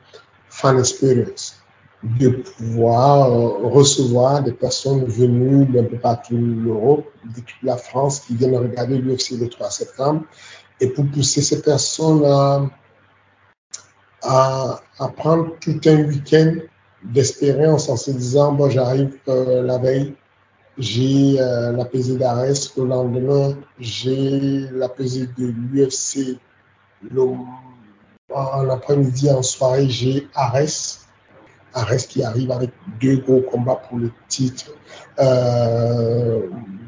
[0.48, 1.56] fan experience
[2.02, 8.20] de pouvoir euh, recevoir des personnes venues d'un peu partout l'Europe, de toute la France,
[8.20, 10.22] qui viennent regarder l'UFC le 3 septembre,
[10.80, 12.24] et pour pousser ces personnes
[14.22, 16.54] à, à prendre tout un week-end
[17.04, 20.14] d'expérience en se disant, bon, j'arrive euh, la veille,
[20.76, 26.38] j'ai euh, la pesée d'Arès, le lendemain, j'ai la pesée de l'UFC,
[28.34, 31.06] en après-midi, en soirée, j'ai Arès,
[31.72, 34.72] Arès qui arrive avec deux gros combats pour le titre.
[35.18, 36.42] Euh,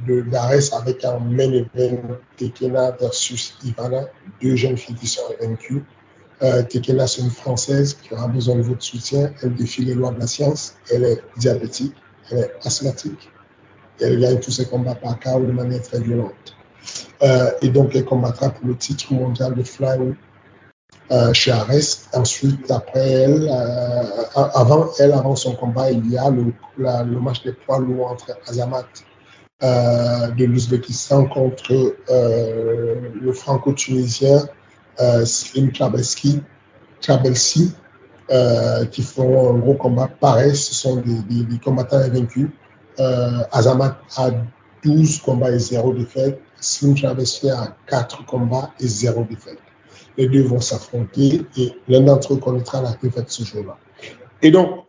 [0.06, 4.06] d'Arès avec un main event Tekena versus Ivana,
[4.42, 5.84] deux jeunes filles qui sont vaincues.
[6.42, 9.30] Euh, Tekena, c'est une Française qui aura besoin de votre soutien.
[9.42, 10.74] Elle défie les lois de la science.
[10.90, 11.94] Elle est diabétique,
[12.30, 13.30] elle est asthmatique.
[14.00, 16.56] Elle gagne tous ses combats par KO de manière très violente.
[17.22, 20.14] Euh, et donc, elle combattra pour le titre mondial de flying
[21.12, 22.08] euh, chez Ares.
[22.14, 24.02] Ensuite, après elle, euh,
[24.54, 28.38] avant elle, avant son combat, il y a le, le match des poids lourds entre
[28.48, 28.86] Azamat
[29.62, 34.48] euh, de l'Ouzbékistan contre le franco-tunisien
[35.24, 36.42] Slim Trabelsi,
[37.00, 37.72] Trabelsi
[38.30, 40.08] euh, qui font un gros combat.
[40.08, 42.48] Pareil, ce sont des, combattants invaincus.
[43.00, 44.30] Euh, Azamat a
[44.84, 46.40] 12 combats et 0 défaite.
[46.60, 49.58] Slim Trabelsi a 4 combats et 0 défaite.
[50.16, 53.76] Les deux vont s'affronter et l'un d'entre eux connaîtra la défaite ce jour-là.
[54.42, 54.84] Et donc,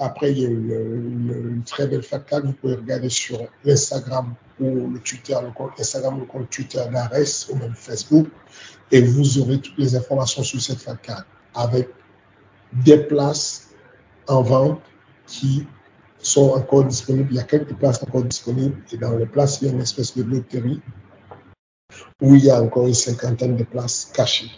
[0.00, 2.44] après, il y a une, très belle fatale.
[2.44, 5.34] Vous pouvez regarder sur l'Instagram ou le Twitter,
[5.78, 8.28] Instagram, le compte Twitter d'Ares ou même Facebook.
[8.94, 11.88] Et vous aurez toutes les informations sur cette fatale avec
[12.72, 13.70] des places
[14.28, 14.80] en vente
[15.26, 15.66] qui
[16.20, 17.26] sont encore disponibles.
[17.32, 18.80] Il y a quelques places encore disponibles.
[18.92, 20.80] Et dans les places, il y a une espèce de loterie
[22.22, 24.52] où il y a encore une cinquantaine de places cachées,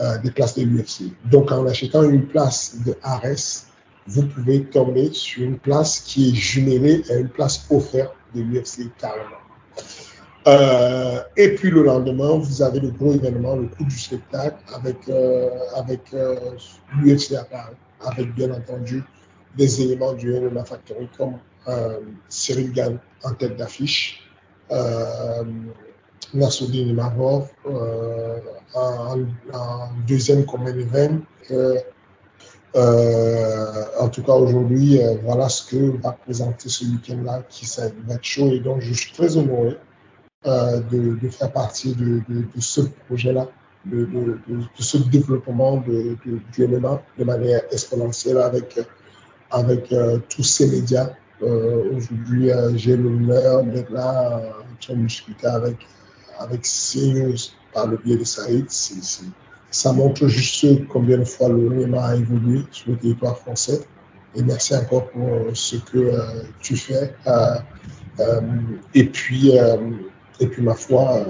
[0.00, 1.12] euh, des places de l'UFC.
[1.30, 3.66] Donc, en achetant une place de Ares,
[4.06, 8.90] vous pouvez tomber sur une place qui est jumelée à une place offerte de l'UFC
[8.96, 9.36] carrément.
[10.46, 14.96] Euh, et puis le lendemain, vous avez le gros événement, le coup du spectacle, avec,
[15.08, 16.36] euh, avec euh,
[16.98, 19.04] l'UFC à Paris, avec bien entendu
[19.56, 21.34] des éléments du MMA Factory comme
[21.68, 24.30] euh, Cyril Gann en tête d'affiche,
[24.70, 25.44] euh,
[26.32, 28.38] Nassoudine Imavov euh,
[28.74, 29.20] en,
[29.52, 31.18] en, deuxième comme event.
[33.98, 37.66] En tout cas, aujourd'hui, voilà ce que va présenter ce week-end-là qui
[38.06, 38.48] va être chaud.
[38.52, 39.76] Et donc, je suis très honoré
[40.46, 43.48] euh, de, de, faire partie de, de, de ce projet-là,
[43.86, 44.08] de,
[44.78, 48.78] ce développement de, du MMA de manière exponentielle avec,
[49.50, 49.94] avec
[50.28, 51.10] tous ces médias.
[51.40, 55.76] aujourd'hui, j'ai l'honneur d'être là en train de discuter avec,
[56.38, 57.36] avec CNews
[57.72, 58.66] par le biais de Saïd.
[59.70, 63.80] Ça montre juste combien de fois le MMA a évolué sur le territoire français.
[64.34, 67.14] Et merci encore pour ce que euh, tu fais.
[67.26, 67.56] Euh,
[68.20, 68.40] euh,
[68.94, 69.52] et puis,
[70.40, 71.24] et puis ma foi,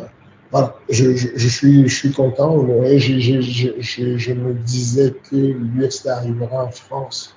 [0.51, 2.66] voilà, je, suis, content.
[2.66, 7.35] Je, me disais que l'UFC arrivera en France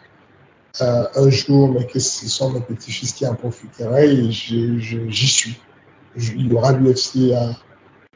[0.81, 5.59] euh, un jour, mais que ce sont mes petits-fils qui en profiteraient et j'y suis.
[6.15, 7.51] il y aura l'UFC à,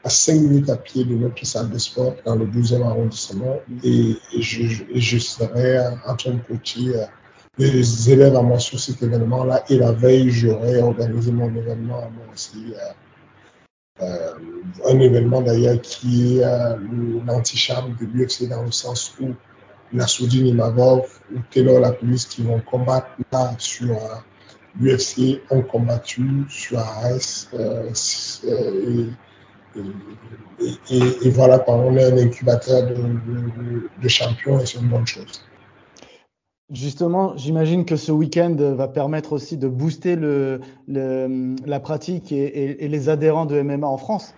[0.02, 4.16] à 5 minutes à pied de notre salle de sport dans le 12e arrondissement et,
[4.40, 7.04] je, serai en train de coacher euh,
[7.58, 12.08] les élèves à moi sur cet événement-là et la veille, j'aurai organisé mon événement à
[12.08, 12.74] moi aussi.
[12.74, 12.92] Euh,
[14.00, 14.34] euh
[14.86, 16.76] un événement d'ailleurs qui est euh,
[17.26, 19.34] l'antichambre de l'UFC dans le sens où
[19.92, 24.16] Nassoudine Imavov ou Taylor la police qui vont combattre là sur euh,
[24.80, 27.90] l'UFC ont combattu sur AS euh,
[30.90, 32.96] et, et, voilà, on est un incubateur de,
[34.02, 35.44] de champions et c'est une bonne chose.
[36.70, 40.16] Justement, j'imagine que ce week-end va permettre aussi de booster
[40.86, 44.34] la pratique et, les adhérents de MMA en France.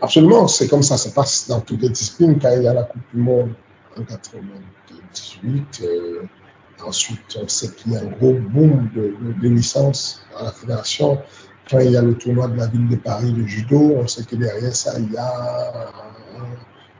[0.00, 2.38] Absolument, c'est comme ça, ça passe dans toutes les disciplines.
[2.38, 3.54] Quand il y a la Coupe du Monde
[3.98, 6.22] en 98, euh,
[6.84, 11.18] ensuite on sait qu'il y a un gros boom de licences à la fédération.
[11.68, 14.24] Quand il y a le tournoi de la ville de Paris de judo, on sait
[14.24, 15.90] que derrière ça, il y a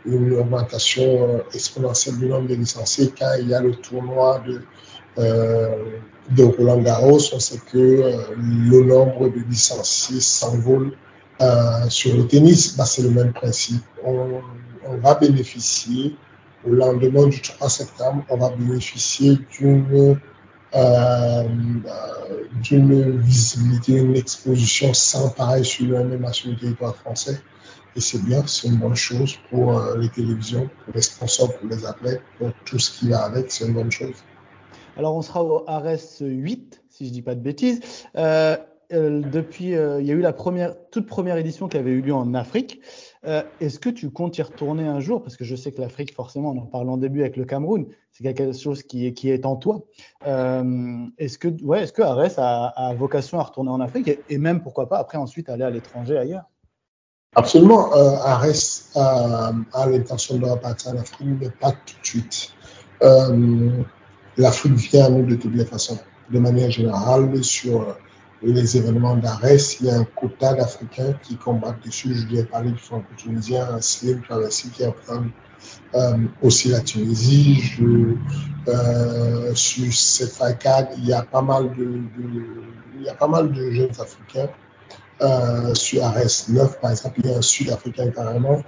[0.07, 3.13] une augmentation euh, exponentielle du nombre de licenciés.
[3.19, 4.63] Quand il y a le tournoi de,
[5.19, 5.77] euh,
[6.39, 10.93] Roland Garros, on sait que euh, le nombre de licenciés s'envole.
[11.89, 13.83] Sur le tennis, bah, c'est le même principe.
[14.05, 14.41] On,
[15.03, 16.17] va bénéficier,
[16.67, 20.19] au lendemain du 3 septembre, on va bénéficier d'une
[22.63, 27.41] d'une visibilité, une exposition sans pareil sur le MMA sur le territoire français.
[27.97, 31.69] Et c'est bien, c'est une bonne chose pour euh, les télévisions, pour les sponsors, pour
[31.69, 34.17] les athlètes, pour tout ce qui va avec, c'est une bonne chose.
[34.97, 37.81] Alors on sera au RS 8, si je dis pas de bêtises.
[38.17, 38.57] Euh,
[38.93, 42.35] euh, depuis, il y a eu la toute première édition qui avait eu lieu en
[42.35, 42.81] Afrique.
[43.61, 45.23] Est-ce que tu comptes y retourner un jour?
[45.23, 47.87] Parce que je sais que l'Afrique, forcément, on en parle en début avec le Cameroun,
[48.13, 49.85] c'est quelque chose qui est, est en toi.
[50.25, 54.11] Est-ce que, ouais, Arès a, vocation à retourner en Afrique?
[54.29, 56.45] Et, même, pourquoi pas, après, ensuite, aller à l'étranger ailleurs?
[57.35, 57.95] Absolument.
[57.97, 62.53] Euh, Arès a, a l'intention de repartir en Afrique, mais pas tout de suite.
[63.03, 63.83] Euh,
[64.37, 65.99] L'Afrique vient à nous de toutes les façons.
[66.31, 67.97] De manière générale, sur
[68.43, 72.15] les événements d'Arès, il y a un quota d'Africains qui combattent dessus.
[72.15, 75.23] Je viens parler du franco-tunisien, Slim Traversy qui reprend
[75.95, 77.61] euh, aussi la Tunisie.
[77.61, 78.15] Je,
[78.69, 82.45] euh, sur FICAD, il y a pas mal de, de,
[82.97, 84.49] il y a pas mal de jeunes Africains.
[85.21, 88.63] Euh, sur Arès 9, par exemple, il y a un Sud-Africain carrément.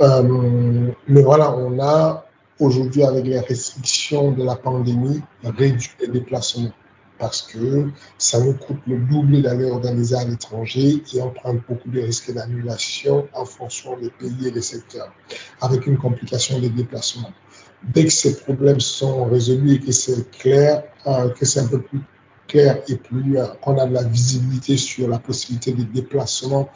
[0.00, 2.24] Euh, mais voilà, on a
[2.58, 6.72] aujourd'hui, avec les restrictions de la pandémie, réduit les déplacements
[7.18, 11.88] parce que ça nous coûte le double d'aller organiser à l'étranger et on prend beaucoup
[11.88, 15.12] de risques d'annulation en fonction des pays et des secteurs,
[15.60, 17.30] avec une complication des déplacements.
[17.84, 21.80] Dès que ces problèmes sont résolus et que c'est clair, euh, que c'est un peu
[21.80, 22.00] plus
[22.52, 26.68] clair et plus euh, qu'on a de la visibilité sur la possibilité de déplacement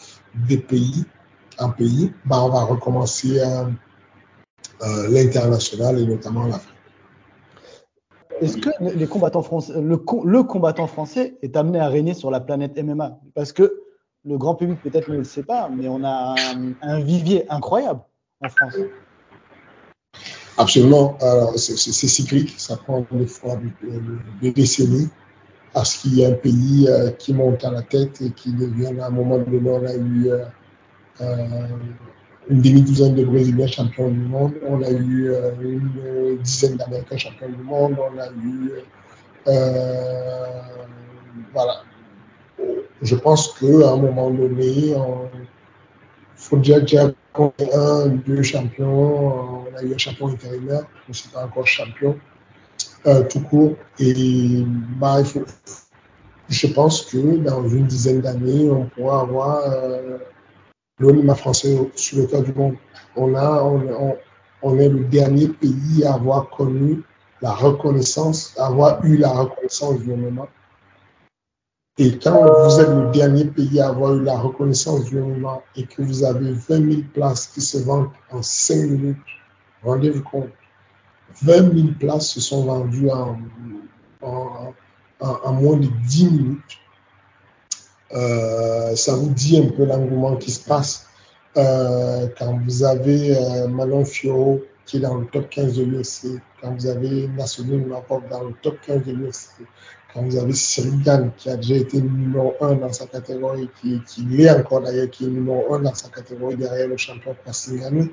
[0.49, 1.05] des pays
[1.59, 3.65] en pays, bah on va recommencer euh,
[4.83, 6.73] euh l'international et notamment l'Afrique.
[8.41, 12.41] Est-ce que les combattants français, le, le, combattant français est amené à régner sur la
[12.41, 13.83] planète MMA Parce que
[14.25, 18.01] le grand public peut-être ne le sait pas, mais on a un, un vivier incroyable
[18.45, 18.75] en France.
[20.59, 21.17] Absolument.
[21.57, 23.59] C'est cyclique, ça prend des fois
[24.43, 25.09] des, décennies
[25.77, 28.99] parce qu'il y a un pays euh, qui monte à la tête et qui devient
[28.99, 30.45] à un moment donné, on a eu euh,
[31.21, 31.47] euh
[32.49, 37.63] une demi-douzaine de Brésiliens champions du monde, on a eu une dizaine d'Américains champions du
[37.63, 38.71] monde, on a eu.
[41.53, 41.83] Voilà.
[43.03, 44.97] Je pense qu'à un moment donné, il
[46.37, 46.81] faut déjà
[47.33, 52.17] qu'on un, deux champions, on a eu un champion intérimaire, c'est pas encore champion,
[53.07, 53.75] euh, tout court.
[53.99, 54.65] Et
[54.99, 55.45] bah, il faut,
[56.49, 59.59] je pense que dans une dizaine d'années, on pourra avoir.
[59.67, 60.19] Euh,
[60.99, 62.77] l'ONIMA français sur le cas du monde.
[63.17, 67.03] On, est le dernier pays à avoir connu
[67.43, 70.49] la reconnaissance, à avoir eu la reconnaissance du MMA.
[71.99, 75.87] Et quand vous êtes le dernier pays à avoir eu la reconnaissance du MMA et
[75.87, 79.17] que vous avez 20 000 places qui se vendent en 5 minutes,
[79.83, 80.49] rendez-vous compte,
[81.43, 83.39] 20 000 places se sont vendues en,
[84.23, 84.73] en,
[85.21, 86.61] en, moins de 10 minutes
[88.15, 91.07] euh, ça vous dit un peu l'engouement qui se passe
[91.57, 96.41] euh, quand vous avez euh, Manon Fioro qui est dans le top 15 de l'UFC,
[96.63, 99.67] quand vous avez National Makov dans le top 15 de l'UFC,
[100.15, 104.23] quand vous avez Sirigan qui a déjà été numéro 1 dans sa catégorie, qui, qui
[104.23, 108.13] l'est encore d'ailleurs, qui est numéro 1 dans sa catégorie derrière le champion Passingani.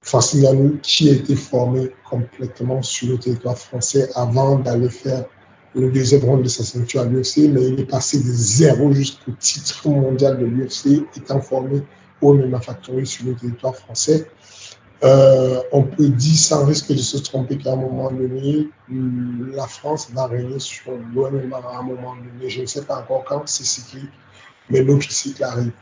[0.00, 5.24] Facignano qui a été formé complètement sur le territoire français avant d'aller faire
[5.74, 9.32] le deuxième round de sa ceinture à l'UFC, mais il est passé de zéro jusqu'au
[9.32, 11.82] titre mondial de l'UFC, étant formé
[12.20, 14.26] au MMA Factory sur le territoire français.
[15.04, 20.10] Euh, on peut dire sans risque de se tromper qu'à un moment donné, la France
[20.12, 22.50] va régner sur l'OMMA à un moment donné.
[22.50, 24.10] Je ne sais pas encore quand, c'est cyclique,
[24.70, 25.72] mais l'autre cycle arrive.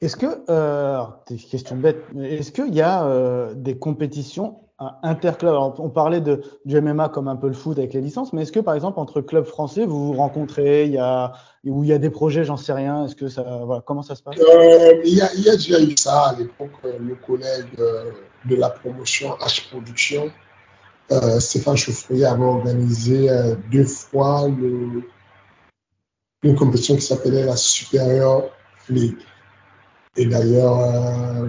[0.00, 1.02] Est-ce que, euh,
[1.50, 4.64] question bête, est-ce qu'il y a euh, des compétitions
[5.02, 8.42] interclubs On parlait de, du MMA comme un peu le foot avec les licences, mais
[8.42, 11.32] est-ce que par exemple entre clubs français vous vous rencontrez, il y a,
[11.64, 14.16] où il y a des projets, j'en sais rien, est-ce que ça, voilà, comment ça
[14.16, 14.36] se passe?
[14.38, 18.10] Euh, il, y a, déjà eu ça à l'époque, euh, le collègue euh,
[18.46, 20.30] de la promotion H Production,
[21.38, 23.28] Stéphane Chauffrier avait organisé
[23.70, 24.48] deux fois
[26.42, 28.44] une compétition qui s'appelait la Superior
[28.88, 29.18] League.
[30.16, 31.48] Et d'ailleurs, euh,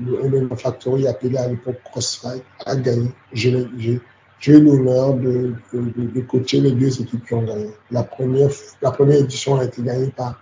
[0.00, 3.10] le, le Factory, appelé à l'époque Crossfight, a gagné.
[3.32, 3.50] J'ai
[4.52, 7.70] eu l'honneur de, de, de, coacher les deux équipes qui ont gagné.
[7.90, 8.50] La première,
[9.10, 10.40] édition a été gagnée par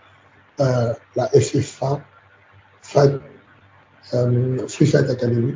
[0.60, 2.02] euh, la FFA,
[2.82, 3.14] Fight,
[4.12, 5.54] euh, Free Fight Academy.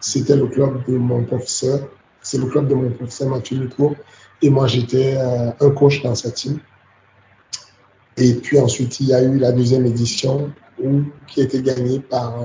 [0.00, 1.88] C'était le club de mon professeur.
[2.22, 3.96] C'est le club de mon professeur Mathieu Nico.
[4.42, 6.60] Et moi, j'étais euh, un coach dans cette team.
[8.20, 12.00] Et puis ensuite, il y a eu la deuxième édition où, qui a été gagnée
[12.00, 12.36] par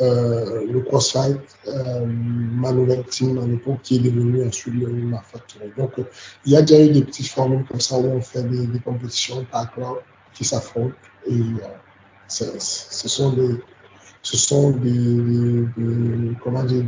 [0.00, 5.20] euh, le CrossFight, euh, ma nouvelle team à l'époque, qui est devenue ensuite le ma
[5.20, 5.70] factory.
[5.76, 5.92] Donc,
[6.46, 9.44] il y a déjà eu des petites formules comme ça où on fait des, compétitions
[9.52, 9.96] par club
[10.32, 10.94] qui s'affrontent.
[11.26, 13.60] Et euh, ce sont des,
[14.22, 15.66] ce sont des,
[16.42, 16.84] comment dire,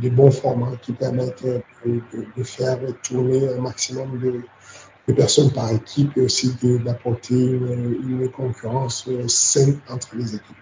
[0.00, 1.44] des bons formats qui permettent
[1.86, 4.40] de faire tourner un maximum de,
[5.08, 6.52] de personnes par équipe et aussi
[6.84, 10.56] d'apporter une, une, concurrence saine entre les équipes.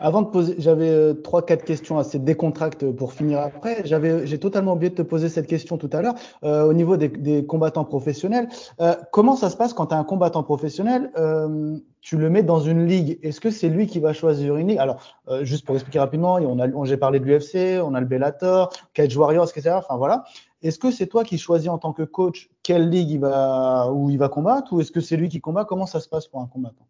[0.00, 3.82] Avant de poser, j'avais euh, trois, quatre questions assez décontractes pour finir après.
[3.84, 6.14] J'avais, j'ai totalement oublié de te poser cette question tout à l'heure.
[6.44, 8.48] Euh, au niveau des, des, combattants professionnels,
[8.80, 12.44] euh, comment ça se passe quand tu as un combattant professionnel euh, Tu le mets
[12.44, 13.18] dans une ligue?
[13.22, 14.78] Est-ce que c'est lui qui va choisir une ligue?
[14.78, 18.00] Alors, euh, juste pour expliquer rapidement, on a, on, j'ai parlé de l'UFC, on a
[18.00, 19.76] le Bellator, Cage Warriors, etc.
[19.78, 20.24] Enfin voilà.
[20.62, 24.10] Est-ce que c'est toi qui choisis en tant que coach quelle ligue il va, où
[24.10, 25.64] il va combattre, ou est-ce que c'est lui qui combat?
[25.64, 26.86] Comment ça se passe pour un combattant?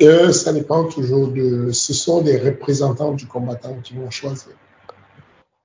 [0.00, 1.70] Euh, ça dépend toujours de.
[1.70, 4.54] Ce sont des représentants du combattant qui vont choisir.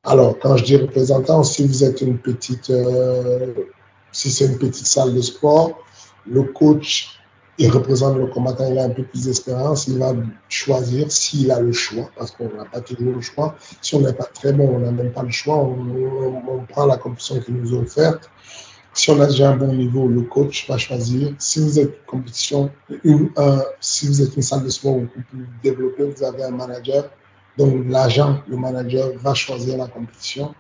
[0.04, 3.54] Alors, quand je dis représentant, si vous êtes une petite, euh,
[4.12, 5.80] si c'est une petite salle de sport,
[6.28, 7.18] le coach,
[7.58, 10.14] il représente le combattant, il a un peu plus d'expérience, il va
[10.50, 13.56] choisir s'il a le choix, parce qu'on n'a pas toujours le choix.
[13.82, 16.66] Si on n'est pas très bon, on n'a même pas le choix, on, on, on
[16.66, 18.30] prend la compétition qui nous est offerte
[18.94, 21.34] si on a déjà un bon niveau, le coach va choisir.
[21.39, 22.72] Si vous êtes une compétition,
[23.04, 26.44] une, un, si vous êtes une salle de sport où vous pouvez développer, vous avez
[26.44, 27.10] un manager.
[27.58, 30.54] Donc l'agent, le manager va choisir la compétition.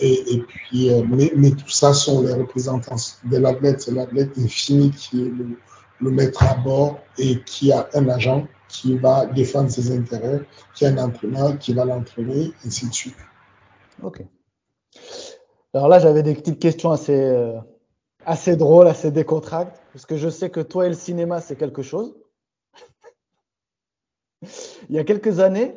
[0.00, 3.80] Et, et puis, euh, mais, mais, tout ça sont les représentants de l'athlète.
[3.80, 5.58] C'est l'athlète infini qui est le,
[6.00, 10.42] le maître à bord et qui a un agent qui va défendre ses intérêts,
[10.74, 13.16] qui a un entraîneur qui va l'entraîner, ainsi de suite.
[14.02, 14.22] Ok.
[15.74, 17.58] Alors là, j'avais des petites questions assez, euh,
[18.24, 21.82] assez drôles, assez décontractes, parce que je sais que toi et le cinéma, c'est quelque
[21.82, 22.16] chose.
[24.88, 25.74] Il y a quelques années,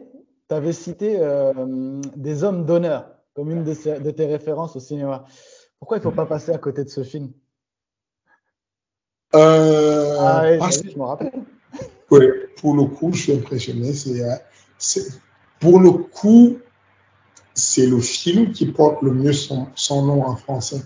[0.47, 5.25] tu avais cité euh, des hommes d'honneur comme une de, de, tes références au cinéma.
[5.79, 7.31] Pourquoi il ne faut pas passer à côté de ce film?
[9.33, 10.83] Euh, ah, parce...
[10.83, 11.31] je me rappelle.
[12.11, 12.25] Oui,
[12.57, 13.93] pour le coup, je suis impressionné.
[14.77, 15.07] C'est,
[15.59, 16.59] pour le coup,
[17.53, 20.81] c'est le film qui porte le mieux son, nom en français.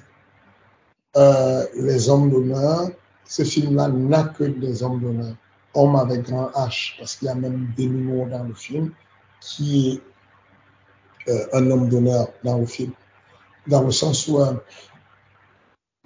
[1.16, 2.90] Euh, les hommes d'honneur,
[3.26, 5.36] ce film-là n'a que des hommes d'honneur.
[5.74, 8.92] Homme avec grand H, parce qu'il y a même des numéros dans le film,
[9.42, 10.02] qui
[11.28, 12.92] est euh, un homme d'honneur dans le film.
[13.68, 14.54] Dans le sens où euh,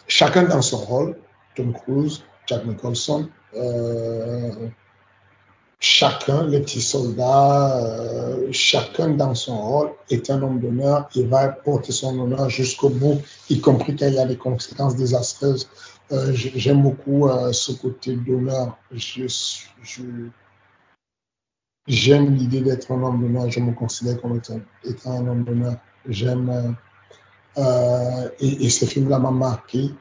[0.07, 1.17] chacun dans son rôle,
[1.55, 3.29] Tom Cruise, Jack Nicholson,
[5.79, 11.47] chacun, les petits soldats, euh, chacun dans son rôle est un homme d'honneur et va
[11.49, 15.69] porter son honneur jusqu'au bout, y compris quand il y a des conséquences désastreuses.
[16.11, 18.77] Euh, J'aime beaucoup euh, ce côté d'honneur.
[18.91, 19.27] Je,
[19.83, 20.01] je,
[21.87, 23.49] J'aime l'idée d'être un homme d'honneur.
[23.49, 25.75] Je me considère comme étant, étant un homme d'honneur.
[26.07, 26.75] J'aime
[27.57, 29.91] euh, et, et, ce film-là m'a marqué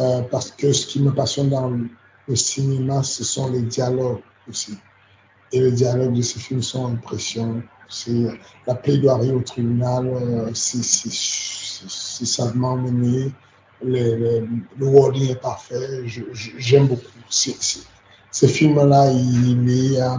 [0.00, 4.78] euh, parce que ce qui me passionne dans le cinéma, ce sont les dialogues aussi.
[5.52, 7.62] Et les dialogues de ce film sont impressionnants.
[8.66, 10.82] La plaidoirie au tribunal, euh, c'est
[12.26, 13.32] savement mené,
[13.82, 17.04] le, le, le wording est parfait, j'aime beaucoup.
[17.28, 17.54] C
[18.32, 20.18] ce film-là, il est, euh,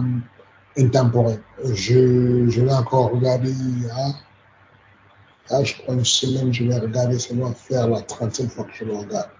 [0.76, 1.40] intemporel.
[1.62, 7.18] Je, je l'ai encore regardé il y a, je crois, une semaine, je l'ai regardé,
[7.18, 9.30] ça doit faire la 30e fois que je le regarde.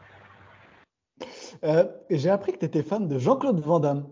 [1.64, 4.06] Euh, j'ai appris que tu étais fan de Jean-Claude Van Damme.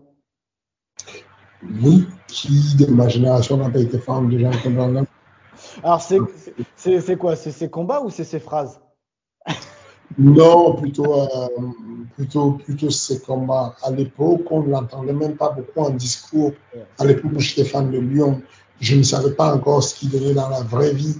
[1.63, 5.05] Oui, qui de ma génération n'a pas été fan de Jean-Claude Van Damme
[5.83, 6.19] Alors, c'est
[7.17, 7.35] quoi?
[7.35, 8.79] C'est ses combats ou c'est ses phrases?
[10.17, 11.47] Non, plutôt, euh,
[12.15, 13.75] plutôt, plutôt ses combats.
[13.83, 16.53] À l'époque, on ne l'entendait même pas beaucoup en discours.
[16.97, 18.41] À l'époque où j'étais fan de Lyon,
[18.79, 21.17] je ne savais pas encore ce qu'il donnait dans la vraie vie.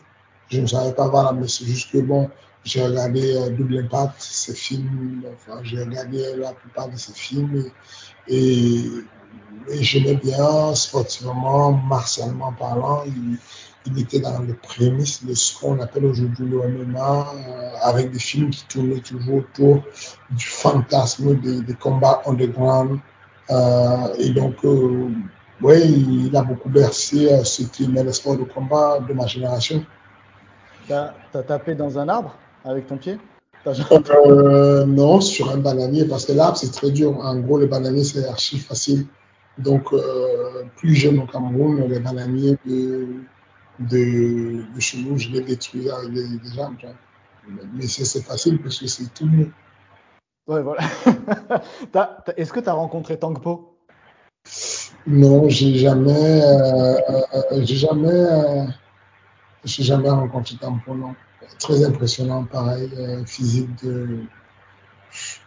[0.49, 2.29] Je ne savais pas, voilà, mais c'est juste que bon,
[2.63, 7.65] j'ai regardé euh, Double Impact, ses films, enfin, j'ai regardé la plupart de ses films
[8.27, 8.83] et, et,
[9.81, 13.03] j'aimais bien sportivement, martialement parlant.
[13.05, 13.37] Il,
[13.85, 18.19] il, était dans les prémices de ce qu'on appelle aujourd'hui le MMA, euh, avec des
[18.19, 19.83] films qui tournaient toujours autour
[20.31, 22.99] du fantasme des, des combats underground.
[23.49, 25.09] Euh, et donc, euh,
[25.61, 25.81] oui,
[26.25, 29.85] il a beaucoup bercé ce qui est le sport de combat de ma génération.
[30.87, 33.17] T'as as tapé dans un arbre avec ton pied?
[34.87, 37.17] Non, sur un bananier, parce que l'arbre, c'est très dur.
[37.19, 39.07] En gros, le bananier, c'est archi facile.
[39.57, 43.07] Donc, euh, plus jeune au Cameroun, les bananiers de,
[43.79, 46.75] de, de chez nous, je les détruis avec des, des jambes.
[47.73, 49.51] Mais c'est facile parce que c'est tout mieux.
[50.47, 50.81] Ouais, voilà.
[52.37, 53.77] Est-ce que tu as rencontré Tangpo?
[55.05, 56.97] Non, j'ai jamais, euh,
[57.33, 58.65] euh, j'ai jamais, euh,
[59.63, 61.15] j'ai jamais rencontré Tangpo, non
[61.59, 64.19] très impressionnant, pareil, euh, physique de,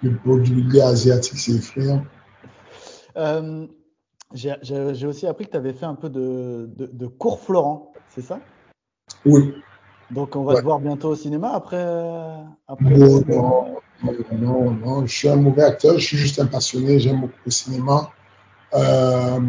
[0.03, 2.05] de bodybuilder asiatique, c'est effrayant.
[4.33, 8.23] J'ai aussi appris que tu avais fait un peu de, de, de cours Florent, c'est
[8.23, 8.39] ça?
[9.25, 9.55] Oui.
[10.11, 10.59] Donc on va Ouais.
[10.61, 11.85] te voir bientôt au cinéma après,
[12.69, 16.47] après Non, non, non, non, non, je suis un mauvais acteur, je suis juste un
[16.47, 18.13] passionné, j'aime beaucoup le cinéma.
[18.75, 19.41] Euh,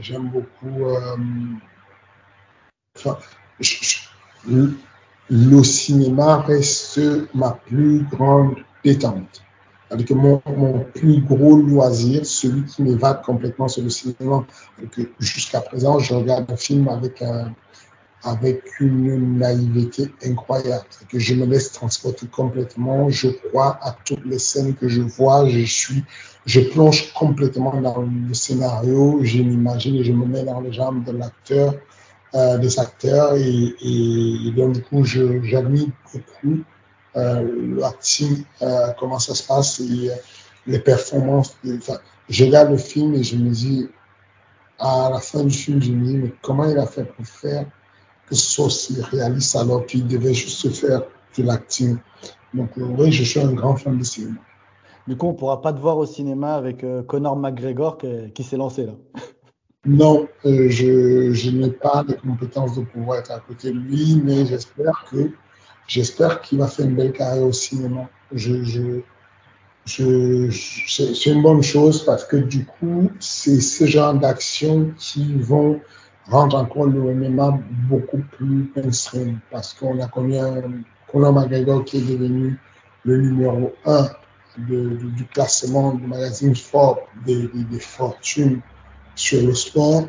[0.00, 0.84] j'aime beaucoup.
[0.86, 1.16] euh,
[2.96, 3.18] enfin,
[3.60, 3.98] je-
[4.48, 4.70] je-
[5.30, 7.00] le cinéma reste
[7.34, 9.42] ma plus grande détente.
[9.92, 14.44] C'est-à-dire mon, plus gros loisir, celui qui m'évade complètement, c'est le cinéma.
[15.18, 17.52] Jusqu'à présent, je regarde un film avec, un,
[18.22, 20.84] avec une naïveté incroyable.
[21.10, 23.10] Que je me laisse transporter complètement.
[23.10, 25.46] Je crois à toutes les scènes que je vois.
[25.48, 29.18] Je plonge complètement dans le scénario.
[29.22, 31.74] Je m'imagine et je me mets dans les jambes de l'acteur
[32.34, 36.60] euh, des acteurs et, et, donc du coup j'admire beaucoup
[37.16, 40.14] euh, l'acting, euh, comment ça se passe et euh,
[40.66, 41.56] les performances.
[42.28, 43.88] je regarde le film et je me dis,
[44.78, 47.66] à la fin du film, je me dis, mais comment il a fait pour faire
[48.26, 51.02] que ce soit aussi réaliste alors qu'il devait juste faire
[51.36, 51.98] de l'acting?
[52.54, 54.38] Donc euh, oui, je suis un grand fan de cinéma.
[55.06, 58.44] Du coup, on pourra pas te voir au cinéma avec euh, Conor McGregor qui, qui
[58.44, 58.94] s'est lancé là.
[59.84, 64.20] Non, euh, je, je n'ai pas les compétences de pouvoir être à côté de lui,
[64.24, 65.32] mais j'espère que
[65.92, 68.08] j'espère qu'il va faire une belle carrière au cinéma.
[68.32, 69.00] Je, je,
[69.84, 70.50] je,
[70.88, 75.80] c'est une bonne chose parce que du coup, c'est ce genre d'actions qui vont
[76.26, 77.58] rendre encore le MMA
[77.90, 82.58] beaucoup plus mainstream parce qu'on a un Conor McGregor qui est devenu
[83.04, 84.08] le numéro un
[84.56, 88.60] du classement du magazine Forbes des fortunes
[89.14, 90.04] sur le sport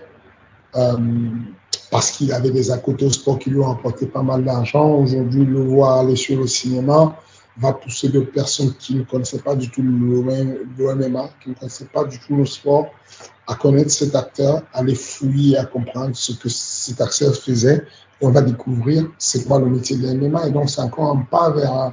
[0.75, 0.97] euh,
[1.93, 4.95] parce qu'il avait des à au sport qui lui ont apporté pas mal d'argent.
[4.95, 7.15] Aujourd'hui, le voir aller sur le cinéma
[7.57, 11.85] va pousser de personnes qui ne connaissaient pas du tout le MMA, qui ne connaissaient
[11.93, 12.87] pas du tout le sport,
[13.45, 17.85] à connaître cet acteur, à les fouiller, à comprendre ce que cet acteur faisait.
[18.19, 20.47] Et on va découvrir c'est quoi le métier de MMA.
[20.47, 21.91] Et donc, c'est encore un pas vers,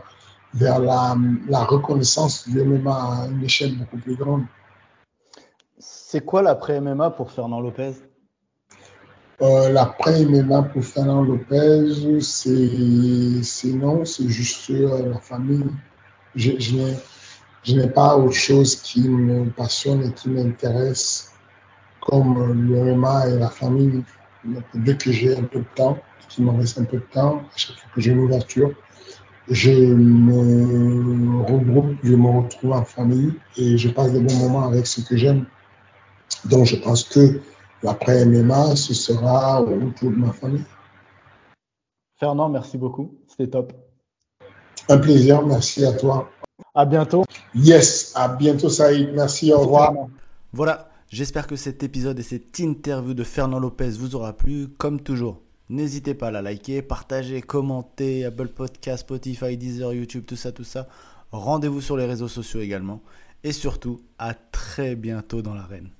[0.55, 1.14] vers la,
[1.46, 4.44] la reconnaissance du MMA à une échelle beaucoup plus grande.
[5.78, 7.92] C'est quoi l'après MMA pour Fernand Lopez?
[9.43, 15.64] Euh, L'après MMA pour Fernand Lopez, c'est non, c'est juste euh, la famille.
[16.34, 21.32] Je, je n'ai- pas autre chose qui me passionne et qui m'intéresse
[22.01, 22.32] comme
[22.68, 24.05] le MMA et la famille.
[24.74, 27.57] Dès que j'ai un peu de temps, qu'il me reste un peu de temps, à
[27.59, 28.72] chaque fois que j'ai une ouverture,
[29.51, 34.86] je me regroupe, je me retrouve en famille et je passe des bons moments avec
[34.86, 35.47] ceux que j'aime.
[36.45, 37.41] Donc, je pense que
[37.83, 40.64] l'après MMA, ce sera autour de ma famille.
[42.18, 43.14] Fernand, merci beaucoup.
[43.28, 43.72] C'était top.
[44.89, 46.31] Un plaisir, merci à toi.
[46.74, 47.24] À bientôt.
[47.55, 49.95] Yes, à bientôt Saïd, merci, au revoir.
[50.53, 54.68] Voilà, j'espère que cet épisode et cette interview de Fernand Lopez vous aura plu.
[54.68, 60.37] Comme toujours, n'hésitez pas à la liker, partager, commenter, Apple Podcast, Spotify, Deezer, YouTube, tout
[60.37, 60.89] ça, tout ça.
[61.33, 63.01] Rendez-vous sur les réseaux sociaux également.
[63.43, 65.91] Et surtout, à très bientôt dans l'arène.